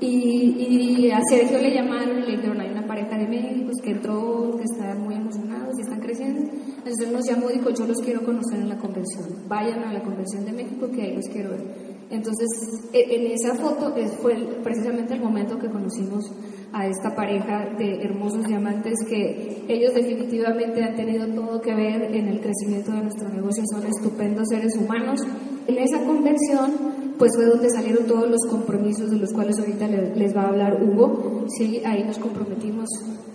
y, 0.02 1.12
a 1.12 1.20
Sergio 1.30 1.60
le 1.60 1.74
llamaron 1.74 2.22
le 2.22 2.38
dijeron, 2.38 2.62
hay 2.62 2.72
una 2.72 2.88
pareja 2.88 3.18
de 3.18 3.28
médicos 3.28 3.76
que 3.84 3.92
entró, 3.92 4.56
que 4.58 4.64
están 4.64 5.02
muy 5.02 5.16
emocionados 5.16 5.78
y 5.78 5.82
están 5.82 6.00
creciendo. 6.00 6.50
Entonces 6.78 7.12
nos 7.12 7.26
llamó 7.28 7.50
y 7.50 7.58
dijo, 7.58 7.70
yo 7.72 7.86
los 7.86 7.98
quiero 8.00 8.24
conocer 8.24 8.60
en 8.60 8.70
la 8.70 8.78
convención. 8.78 9.48
Vayan 9.48 9.84
a 9.84 9.94
la 9.94 10.02
convención 10.02 10.46
de 10.46 10.54
México 10.54 10.90
que 10.90 11.02
ahí 11.02 11.16
los 11.16 11.26
quiero 11.28 11.52
ver. 11.52 11.89
Entonces, 12.10 12.48
e, 12.92 13.16
en 13.16 13.32
esa 13.32 13.56
foto 13.56 13.94
fue 14.22 14.36
precisamente 14.64 15.14
el 15.14 15.22
momento 15.22 15.60
que 15.60 15.70
conocimos 15.70 16.32
a 16.74 16.88
esta 16.88 17.16
pareja 17.16 17.66
de 17.78 18.04
hermosos 18.04 18.46
diamantes 18.46 18.94
que 19.08 19.66
ellos 19.68 19.94
definitivamente 19.94 20.84
han 20.84 20.96
tenido 20.96 21.28
todo 21.28 21.62
que 21.62 21.74
ver 21.74 22.16
en 22.16 22.28
el 22.28 22.40
crecimiento 22.42 22.92
de 22.92 23.04
nuestro 23.04 23.30
negocio, 23.30 23.64
son 23.72 23.86
estupendos 23.86 24.48
seres 24.50 24.76
humanos. 24.76 25.22
En 25.68 25.78
esa 25.78 26.00
convención, 26.04 27.16
pues 27.18 27.36
fue 27.36 27.46
donde 27.46 27.70
salieron 27.70 28.06
todos 28.06 28.30
los 28.30 28.42
compromisos 28.50 29.10
de 29.12 29.18
los 29.18 29.32
cuales 29.34 29.60
ahorita 29.60 29.88
les 29.88 30.36
va 30.36 30.44
a 30.44 30.48
hablar 30.48 30.82
Hugo, 30.82 31.46
¿sí? 31.58 31.82
Ahí 31.86 32.04
nos 32.04 32.18
comprometimos 32.18 32.88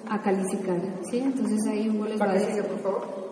a 0.08 0.20
calificar, 0.20 0.80
¿sí? 1.10 1.18
Entonces 1.18 1.60
ahí 1.68 1.88
Hugo 1.88 2.06
les 2.06 2.20
va 2.20 2.30
a 2.30 2.34
decir... 2.34 2.62
por 2.64 2.78
favor. 2.80 3.24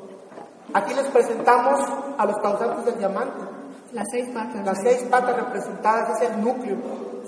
Aquí 0.74 0.94
les 0.94 1.06
presentamos 1.08 1.80
a 2.16 2.26
los 2.26 2.36
causantes 2.38 2.86
del 2.86 2.98
diamante. 2.98 3.61
Las 3.92 4.06
seis 4.10 4.28
patas. 4.32 4.64
Las 4.64 4.78
seis 4.82 5.02
patas 5.10 5.36
representadas 5.36 6.20
es 6.20 6.30
el 6.30 6.42
núcleo, 6.42 6.76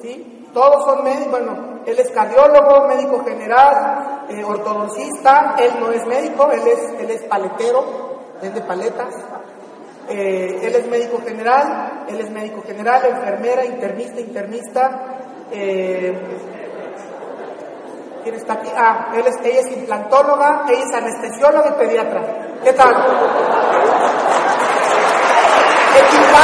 ¿sí? 0.01 0.47
Todos 0.55 0.85
son 0.85 1.05
médicos, 1.05 1.31
bueno, 1.31 1.81
él 1.85 1.99
es 1.99 2.11
cardiólogo, 2.11 2.87
médico 2.89 3.23
general, 3.25 4.25
eh, 4.31 4.43
ortodoncista, 4.43 5.57
él 5.59 5.73
no 5.81 5.91
es 5.91 6.07
médico, 6.07 6.51
él 6.53 6.67
es, 6.67 7.01
él 7.01 7.11
es 7.11 7.23
paletero, 7.25 7.85
es 8.41 8.55
de 8.55 8.61
paletas. 8.63 9.15
Eh, 10.09 10.61
él 10.63 10.75
es 10.75 10.87
médico 10.87 11.19
general, 11.27 12.05
él 12.09 12.21
es 12.21 12.31
médico 12.31 12.63
general, 12.63 13.05
enfermera, 13.05 13.65
internista, 13.65 14.21
internista. 14.21 15.01
Eh, 15.51 16.17
¿Quién 18.23 18.37
está 18.37 18.55
aquí? 18.55 18.71
Ah, 18.75 19.13
él 19.15 19.27
es, 19.27 19.37
ella 19.45 19.61
es 19.61 19.77
implantóloga, 19.77 20.65
ella 20.69 20.83
es 20.83 20.95
anestesióloga 20.95 21.69
y 21.69 21.85
pediatra. 21.85 22.23
¿Qué 22.63 22.73
tal? 22.73 24.14
¿Qué 26.35 26.41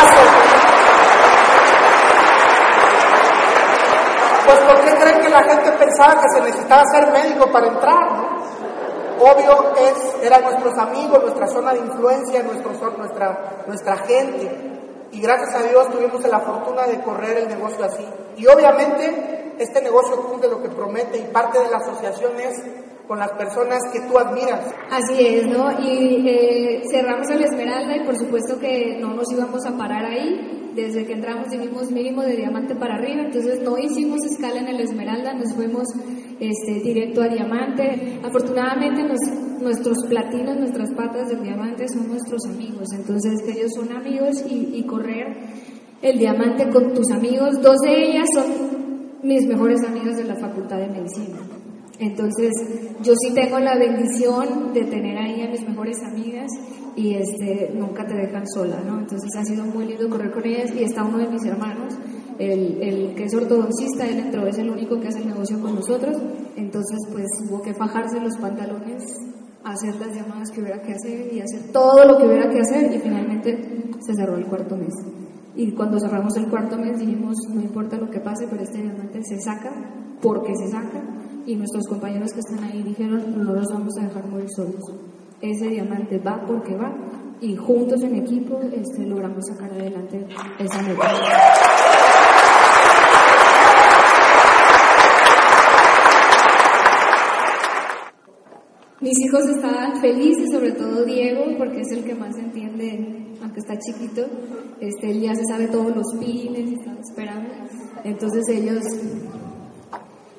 Pues 4.46 4.58
¿por 4.60 4.80
qué 4.84 4.94
creen 4.94 5.20
que 5.20 5.28
la 5.28 5.42
gente 5.42 5.72
pensaba 5.72 6.20
que 6.20 6.28
se 6.28 6.40
necesitaba 6.40 6.82
ser 6.92 7.10
médico 7.12 7.50
para 7.50 7.66
entrar? 7.66 8.08
Obvio 9.18 9.74
es, 9.76 10.22
eran 10.22 10.42
nuestros 10.44 10.78
amigos, 10.78 11.22
nuestra 11.22 11.46
zona 11.48 11.72
de 11.72 11.80
influencia, 11.80 12.42
nuestro, 12.42 12.72
nuestra, 12.96 13.64
nuestra 13.66 13.96
gente. 13.98 14.78
Y 15.12 15.20
gracias 15.20 15.54
a 15.56 15.62
Dios 15.62 15.90
tuvimos 15.90 16.22
la 16.22 16.40
fortuna 16.40 16.86
de 16.86 17.00
correr 17.02 17.38
el 17.38 17.48
negocio 17.48 17.84
así. 17.84 18.06
Y 18.36 18.46
obviamente 18.46 19.54
este 19.58 19.82
negocio 19.82 20.16
cumple 20.22 20.48
lo 20.48 20.62
que 20.62 20.68
promete 20.68 21.18
y 21.18 21.32
parte 21.32 21.58
de 21.58 21.68
la 21.68 21.78
asociación 21.78 22.32
es 22.40 22.62
con 23.10 23.18
las 23.18 23.32
personas 23.32 23.80
que 23.92 24.02
tú 24.02 24.16
admiras. 24.16 24.72
Así 24.88 25.26
es, 25.26 25.48
¿no? 25.48 25.68
Y 25.82 26.28
eh, 26.28 26.80
cerramos 26.92 27.28
el 27.30 27.42
Esmeralda 27.42 27.96
y 27.96 28.06
por 28.06 28.16
supuesto 28.16 28.56
que 28.60 28.98
no 29.00 29.14
nos 29.14 29.26
íbamos 29.32 29.66
a 29.66 29.76
parar 29.76 30.04
ahí 30.04 30.70
desde 30.76 31.04
que 31.04 31.14
entramos 31.14 31.48
dijimos 31.50 31.90
mínimo 31.90 32.22
de 32.22 32.36
diamante 32.36 32.76
para 32.76 32.94
arriba, 32.94 33.22
entonces 33.22 33.62
no 33.64 33.76
hicimos 33.76 34.20
escala 34.30 34.60
en 34.60 34.68
el 34.68 34.80
Esmeralda, 34.80 35.34
nos 35.34 35.52
fuimos 35.56 35.88
este, 36.38 36.74
directo 36.84 37.22
a 37.22 37.26
diamante. 37.26 38.20
Afortunadamente 38.22 39.02
nuestros 39.60 39.96
platinos, 40.08 40.58
nuestras 40.58 40.94
patas 40.94 41.30
del 41.30 41.42
diamante 41.42 41.88
son 41.88 42.06
nuestros 42.06 42.46
amigos, 42.46 42.86
entonces 42.96 43.42
ellos 43.48 43.72
son 43.74 43.90
amigos 43.90 44.36
y, 44.48 44.76
y 44.76 44.86
correr 44.86 45.36
el 46.00 46.16
diamante 46.16 46.70
con 46.70 46.94
tus 46.94 47.10
amigos, 47.10 47.60
dos 47.60 47.78
de 47.82 48.04
ellas 48.04 48.28
son 48.32 49.18
mis 49.24 49.48
mejores 49.48 49.82
amigas 49.84 50.16
de 50.16 50.24
la 50.26 50.36
Facultad 50.36 50.78
de 50.78 50.86
Medicina. 50.90 51.59
Entonces, 52.00 52.50
yo 53.02 53.12
sí 53.14 53.34
tengo 53.34 53.58
la 53.58 53.76
bendición 53.76 54.72
de 54.72 54.84
tener 54.84 55.18
ahí 55.18 55.42
a 55.42 55.50
mis 55.50 55.68
mejores 55.68 56.02
amigas 56.02 56.50
y 56.96 57.14
este, 57.14 57.72
nunca 57.74 58.06
te 58.06 58.14
dejan 58.14 58.44
sola, 58.48 58.80
¿no? 58.86 59.00
Entonces 59.00 59.30
ha 59.36 59.44
sido 59.44 59.66
muy 59.66 59.86
lindo 59.86 60.08
correr 60.08 60.30
con 60.30 60.46
ellas 60.46 60.72
y 60.74 60.82
está 60.82 61.04
uno 61.04 61.18
de 61.18 61.28
mis 61.28 61.44
hermanos, 61.44 61.94
el, 62.38 62.82
el 62.82 63.14
que 63.14 63.24
es 63.24 63.34
ortodoncista, 63.34 64.06
él 64.06 64.18
entró, 64.18 64.46
es 64.46 64.56
el 64.56 64.70
único 64.70 64.98
que 64.98 65.08
hace 65.08 65.18
el 65.18 65.28
negocio 65.28 65.60
con 65.60 65.74
nosotros, 65.74 66.16
entonces 66.56 66.98
pues 67.12 67.26
hubo 67.48 67.60
que 67.60 67.74
fajarse 67.74 68.18
los 68.18 68.34
pantalones, 68.38 69.02
hacer 69.62 69.94
las 69.96 70.14
llamadas 70.14 70.50
que 70.50 70.62
hubiera 70.62 70.80
que 70.80 70.94
hacer 70.94 71.32
y 71.34 71.40
hacer 71.40 71.70
todo 71.70 72.02
lo 72.06 72.16
que 72.16 72.26
hubiera 72.26 72.48
que 72.48 72.60
hacer 72.60 72.94
y 72.94 72.98
finalmente 72.98 73.58
se 74.00 74.14
cerró 74.14 74.36
el 74.36 74.46
cuarto 74.46 74.74
mes. 74.74 74.94
Y 75.54 75.72
cuando 75.72 76.00
cerramos 76.00 76.34
el 76.38 76.48
cuarto 76.48 76.78
mes 76.78 76.98
dijimos, 76.98 77.36
no 77.52 77.60
importa 77.60 77.98
lo 77.98 78.08
que 78.08 78.20
pase, 78.20 78.46
pero 78.48 78.62
este 78.62 78.80
diamante 78.80 79.22
se 79.22 79.38
saca 79.38 79.70
porque 80.22 80.54
se 80.54 80.68
saca 80.70 81.19
y 81.46 81.56
nuestros 81.56 81.84
compañeros 81.88 82.32
que 82.32 82.40
están 82.40 82.64
ahí 82.64 82.82
dijeron, 82.82 83.44
no 83.44 83.52
los 83.54 83.66
vamos 83.72 83.92
a 84.00 84.06
dejar 84.06 84.26
morir 84.28 84.48
solos. 84.54 84.82
Ese 85.40 85.68
diamante 85.68 86.18
va 86.18 86.44
porque 86.46 86.76
va 86.76 86.94
y 87.40 87.56
juntos 87.56 88.02
en 88.02 88.16
equipo 88.16 88.60
este, 88.60 89.06
logramos 89.06 89.42
sacar 89.46 89.72
adelante 89.72 90.26
esa 90.58 90.82
meta. 90.82 91.10
Mis 99.00 99.18
hijos 99.24 99.48
estaban 99.48 99.98
felices, 99.98 100.50
sobre 100.52 100.72
todo 100.72 101.06
Diego, 101.06 101.56
porque 101.56 101.80
es 101.80 101.90
el 101.92 102.04
que 102.04 102.14
más 102.14 102.36
entiende, 102.36 103.34
aunque 103.42 103.60
está 103.60 103.78
chiquito. 103.78 104.26
Este, 104.78 105.10
él 105.10 105.22
ya 105.22 105.34
se 105.34 105.44
sabe 105.44 105.68
todos 105.68 105.96
los 105.96 106.06
pines 106.20 106.70
y 106.70 106.74
estaba 106.74 107.00
esperando. 107.00 107.48
Entonces 108.04 108.46
ellos 108.50 108.82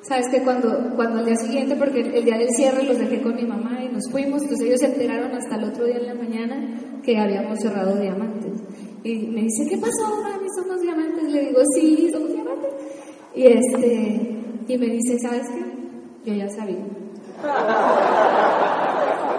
Sabes 0.02 0.26
que 0.30 0.42
cuando, 0.42 0.94
cuando 0.96 1.20
al 1.20 1.26
día 1.26 1.36
siguiente, 1.36 1.76
porque 1.76 2.00
el, 2.00 2.24
día 2.24 2.36
del 2.36 2.50
cierre 2.50 2.82
los 2.82 2.98
dejé 2.98 3.22
con 3.22 3.36
mi 3.36 3.44
mamá 3.44 3.84
y 3.84 3.88
nos 3.88 4.10
fuimos, 4.10 4.42
entonces 4.42 4.66
ellos 4.66 4.80
se 4.80 4.86
enteraron 4.86 5.30
hasta 5.32 5.54
el 5.56 5.64
otro 5.64 5.84
día 5.84 5.96
en 5.96 6.06
la 6.06 6.14
mañana 6.14 7.00
que 7.04 7.16
habíamos 7.16 7.60
cerrado 7.60 7.96
diamantes. 8.00 8.52
Y 9.04 9.28
me 9.28 9.42
dice, 9.42 9.68
¿qué 9.68 9.78
pasó, 9.78 10.22
mami? 10.22 10.46
¿Somos 10.56 10.80
diamantes? 10.80 11.32
Le 11.32 11.46
digo, 11.46 11.60
sí, 11.76 12.08
somos 12.12 12.32
diamantes. 12.32 12.70
Y, 13.34 13.46
este, 13.46 14.36
y 14.66 14.78
me 14.78 14.86
dice, 14.86 15.18
¿sabes 15.20 15.46
qué? 15.48 16.30
Yo 16.30 16.36
ya 16.36 16.48
sabía. 16.48 16.84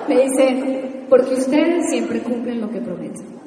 Me 0.08 0.22
dice, 0.24 1.06
porque 1.10 1.34
ustedes 1.36 1.90
siempre 1.90 2.22
cumplen 2.22 2.62
lo 2.62 2.70
que 2.70 2.80
prometen. 2.80 3.43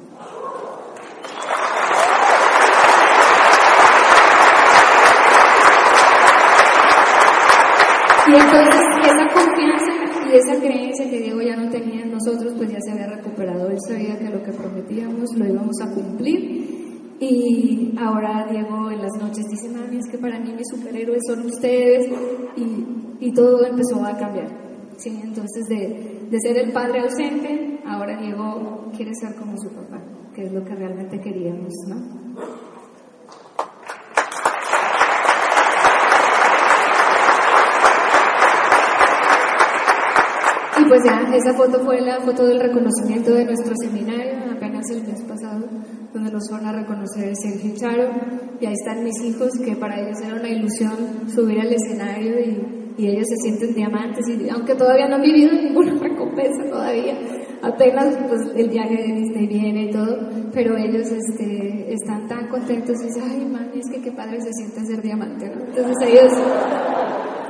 Y 8.28 8.32
entonces 8.32 8.80
esa 9.04 9.34
confianza 9.34 9.96
esa 10.32 10.58
creencia 10.60 11.08
que 11.08 11.20
Diego 11.20 11.40
ya 11.40 11.56
no 11.56 11.70
tenía 11.70 12.02
en 12.02 12.12
nosotros, 12.12 12.54
pues 12.56 12.70
ya 12.70 12.78
se 12.80 12.92
había 12.92 13.06
recuperado. 13.06 13.68
Él 13.70 13.78
sabía 13.86 14.18
que 14.18 14.30
lo 14.30 14.42
que 14.42 14.52
prometíamos 14.52 15.32
lo 15.36 15.46
íbamos 15.46 15.76
a 15.82 15.90
cumplir. 15.92 17.16
Y 17.18 17.94
ahora 17.98 18.46
Diego 18.50 18.90
en 18.90 19.00
las 19.00 19.12
noches 19.20 19.44
dice, 19.48 19.68
mami, 19.70 19.98
es 19.98 20.10
que 20.10 20.18
para 20.18 20.38
mí 20.38 20.52
mis 20.52 20.66
superhéroes 20.68 21.22
son 21.26 21.46
ustedes. 21.46 22.10
Y, 22.56 23.26
y 23.26 23.32
todo 23.32 23.64
empezó 23.66 24.04
a 24.04 24.16
cambiar. 24.16 24.48
¿sí? 24.96 25.20
Entonces, 25.22 25.64
de, 25.68 26.26
de 26.30 26.40
ser 26.40 26.58
el 26.58 26.72
padre 26.72 27.00
ausente, 27.00 27.80
ahora 27.86 28.20
Diego 28.20 28.90
quiere 28.96 29.12
ser 29.14 29.34
como 29.36 29.56
su 29.56 29.68
papá, 29.70 30.02
que 30.34 30.44
es 30.44 30.52
lo 30.52 30.64
que 30.64 30.74
realmente 30.74 31.20
queríamos, 31.20 31.72
¿no? 31.88 32.25
pues 40.88 41.02
ya, 41.04 41.22
esa 41.34 41.54
foto 41.54 41.80
fue 41.84 42.00
la 42.00 42.20
foto 42.20 42.44
del 42.46 42.60
reconocimiento 42.60 43.32
de 43.32 43.44
nuestro 43.44 43.74
seminario, 43.82 44.34
apenas 44.54 44.88
el 44.90 45.02
mes 45.06 45.22
pasado, 45.22 45.66
donde 46.12 46.30
nos 46.30 46.48
fueron 46.48 46.68
a 46.68 46.72
reconocer 46.72 47.32
Sergio 47.36 47.74
Charo, 47.74 48.08
y 48.60 48.66
ahí 48.66 48.74
están 48.74 49.04
mis 49.04 49.20
hijos, 49.24 49.50
que 49.64 49.76
para 49.76 50.00
ellos 50.00 50.20
era 50.24 50.36
una 50.36 50.48
ilusión 50.48 51.28
subir 51.28 51.60
al 51.60 51.72
escenario 51.72 52.40
y, 52.40 52.82
ellos 52.98 53.26
se 53.28 53.50
sienten 53.50 53.74
diamantes, 53.74 54.26
y 54.26 54.48
aunque 54.48 54.74
todavía 54.74 55.06
no 55.06 55.16
han 55.16 55.22
vivido 55.22 55.52
ninguna 55.52 55.92
recompensa 56.00 56.64
todavía, 56.70 57.14
apenas 57.62 58.16
pues 58.26 58.40
el 58.56 58.70
viaje 58.70 58.96
de 58.96 59.46
viene 59.46 59.82
y 59.84 59.90
todo, 59.90 60.16
pero 60.54 60.78
ellos 60.78 61.06
este, 61.12 61.92
están 61.92 62.26
tan 62.26 62.48
contentos 62.48 62.96
y 63.02 63.06
dicen, 63.06 63.22
ay 63.30 63.44
mami, 63.44 63.80
es 63.80 63.90
que 63.90 64.00
qué 64.00 64.12
padre 64.12 64.40
se 64.40 64.50
siente 64.52 64.80
ser 64.86 65.02
diamante, 65.02 65.46
¿no? 65.54 65.66
Entonces 65.66 66.08
ellos 66.08 66.32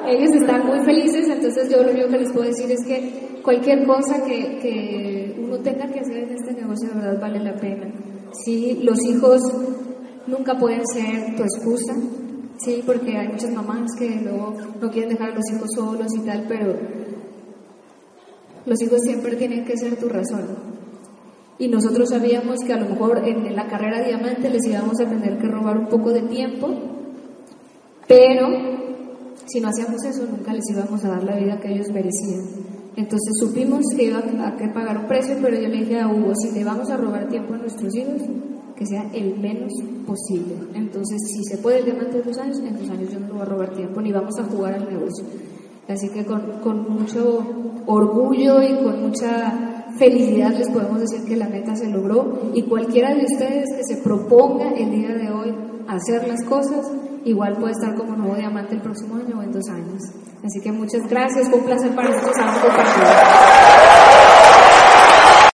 ellos 0.07 0.31
están 0.33 0.67
muy 0.67 0.79
felices, 0.85 1.29
entonces 1.29 1.71
yo 1.71 1.83
lo 1.83 1.91
único 1.91 2.09
que 2.09 2.19
les 2.19 2.33
puedo 2.33 2.47
decir 2.47 2.71
es 2.71 2.85
que 2.87 3.41
cualquier 3.43 3.87
cosa 3.87 4.23
que, 4.25 4.59
que 4.59 5.35
uno 5.39 5.59
tenga 5.59 5.87
que 5.89 6.01
hacer 6.01 6.19
en 6.19 6.31
este 6.31 6.53
negocio 6.53 6.89
de 6.89 6.95
verdad 6.95 7.21
vale 7.21 7.41
la 7.41 7.55
pena. 7.55 7.93
Sí, 8.45 8.81
los 8.83 8.99
hijos 9.05 9.41
nunca 10.27 10.59
pueden 10.59 10.87
ser 10.87 11.37
tu 11.37 11.43
excusa, 11.43 11.95
sí, 12.59 12.83
porque 12.85 13.17
hay 13.17 13.29
muchas 13.29 13.53
mamás 13.53 13.91
que 13.99 14.21
luego 14.23 14.55
no 14.81 14.91
quieren 14.91 15.11
dejar 15.11 15.31
a 15.31 15.35
los 15.35 15.45
hijos 15.53 15.71
solos 15.75 16.09
y 16.15 16.21
tal, 16.21 16.45
pero 16.49 16.75
los 18.67 18.83
hijos 18.83 19.01
siempre 19.03 19.37
tienen 19.37 19.65
que 19.65 19.77
ser 19.77 19.97
tu 19.97 20.09
razón. 20.09 20.77
Y 21.59 21.69
nosotros 21.69 22.11
sabíamos 22.11 22.57
que 22.67 22.73
a 22.73 22.81
lo 22.81 22.91
mejor 22.91 23.27
en 23.27 23.55
la 23.55 23.67
carrera 23.67 24.03
diamante 24.05 24.51
les 24.51 24.67
íbamos 24.67 25.01
a 25.01 25.09
tener 25.09 25.39
que 25.39 25.47
robar 25.47 25.79
un 25.79 25.87
poco 25.87 26.11
de 26.11 26.23
tiempo, 26.23 26.69
pero 28.07 28.86
si 29.45 29.61
no 29.61 29.69
hacíamos 29.69 30.03
eso, 30.05 30.25
nunca 30.27 30.53
les 30.53 30.65
íbamos 30.71 31.05
a 31.05 31.09
dar 31.09 31.25
la 31.25 31.37
vida 31.37 31.61
que 31.61 31.73
ellos 31.73 31.91
merecían. 31.91 32.43
Entonces 32.97 33.35
supimos 33.39 33.85
que 33.95 34.05
iba 34.05 34.19
a 34.19 34.57
que 34.57 34.69
pagar 34.69 34.99
un 34.99 35.07
precio, 35.07 35.37
pero 35.43 35.55
yo 35.57 35.69
le 35.69 35.79
dije 35.79 36.01
a 36.01 36.09
Hugo, 36.09 36.33
si 36.35 36.51
le 36.53 36.65
vamos 36.65 36.89
a 36.89 36.97
robar 36.97 37.29
tiempo 37.29 37.55
a 37.55 37.59
nuestros 37.59 37.95
hijos, 37.95 38.23
que 38.75 38.87
sea 38.87 39.11
el 39.13 39.39
menos 39.39 39.73
posible. 40.07 40.57
Entonces, 40.75 41.19
si 41.27 41.45
se 41.45 41.59
puede 41.59 41.81
el 41.81 41.85
diamante 41.87 42.19
de 42.19 42.23
dos 42.23 42.39
años, 42.39 42.59
en 42.59 42.77
dos 42.77 42.89
años 42.89 43.13
yo 43.13 43.21
no 43.21 43.35
voy 43.35 43.43
a 43.43 43.45
robar 43.45 43.75
tiempo, 43.75 44.01
ni 44.01 44.13
vamos 44.13 44.39
a 44.39 44.45
jugar 44.45 44.75
al 44.75 44.89
negocio. 44.89 45.25
Así 45.89 46.09
que 46.09 46.25
con, 46.25 46.61
con 46.63 46.91
mucho 46.91 47.41
orgullo 47.87 48.63
y 48.63 48.75
con 48.83 49.03
mucha 49.03 49.93
felicidad 49.99 50.55
les 50.57 50.69
podemos 50.71 51.01
decir 51.01 51.25
que 51.27 51.37
la 51.37 51.49
meta 51.49 51.75
se 51.75 51.89
logró 51.89 52.51
y 52.55 52.63
cualquiera 52.63 53.15
de 53.15 53.25
ustedes 53.25 53.65
que 53.77 53.95
se 53.95 54.03
proponga 54.03 54.71
el 54.71 54.91
día 54.91 55.15
de 55.15 55.31
hoy 55.31 55.55
hacer 55.87 56.27
las 56.29 56.43
cosas, 56.45 56.87
igual 57.27 57.57
puede 57.59 57.73
estar 57.73 57.95
como 57.97 58.17
nuevo 58.17 58.37
diamante 58.37 58.75
el 58.75 58.81
próximo 58.81 59.17
año 59.17 59.39
o 59.39 59.43
en 59.43 59.53
dos 59.53 59.69
años. 59.69 60.03
Así 60.45 60.61
que 60.63 60.71
muchas 60.71 61.09
gracias, 61.09 61.49
fue 61.51 61.59
un 61.59 61.67
placer 61.67 61.95
para 61.95 62.09
nosotros. 62.09 62.37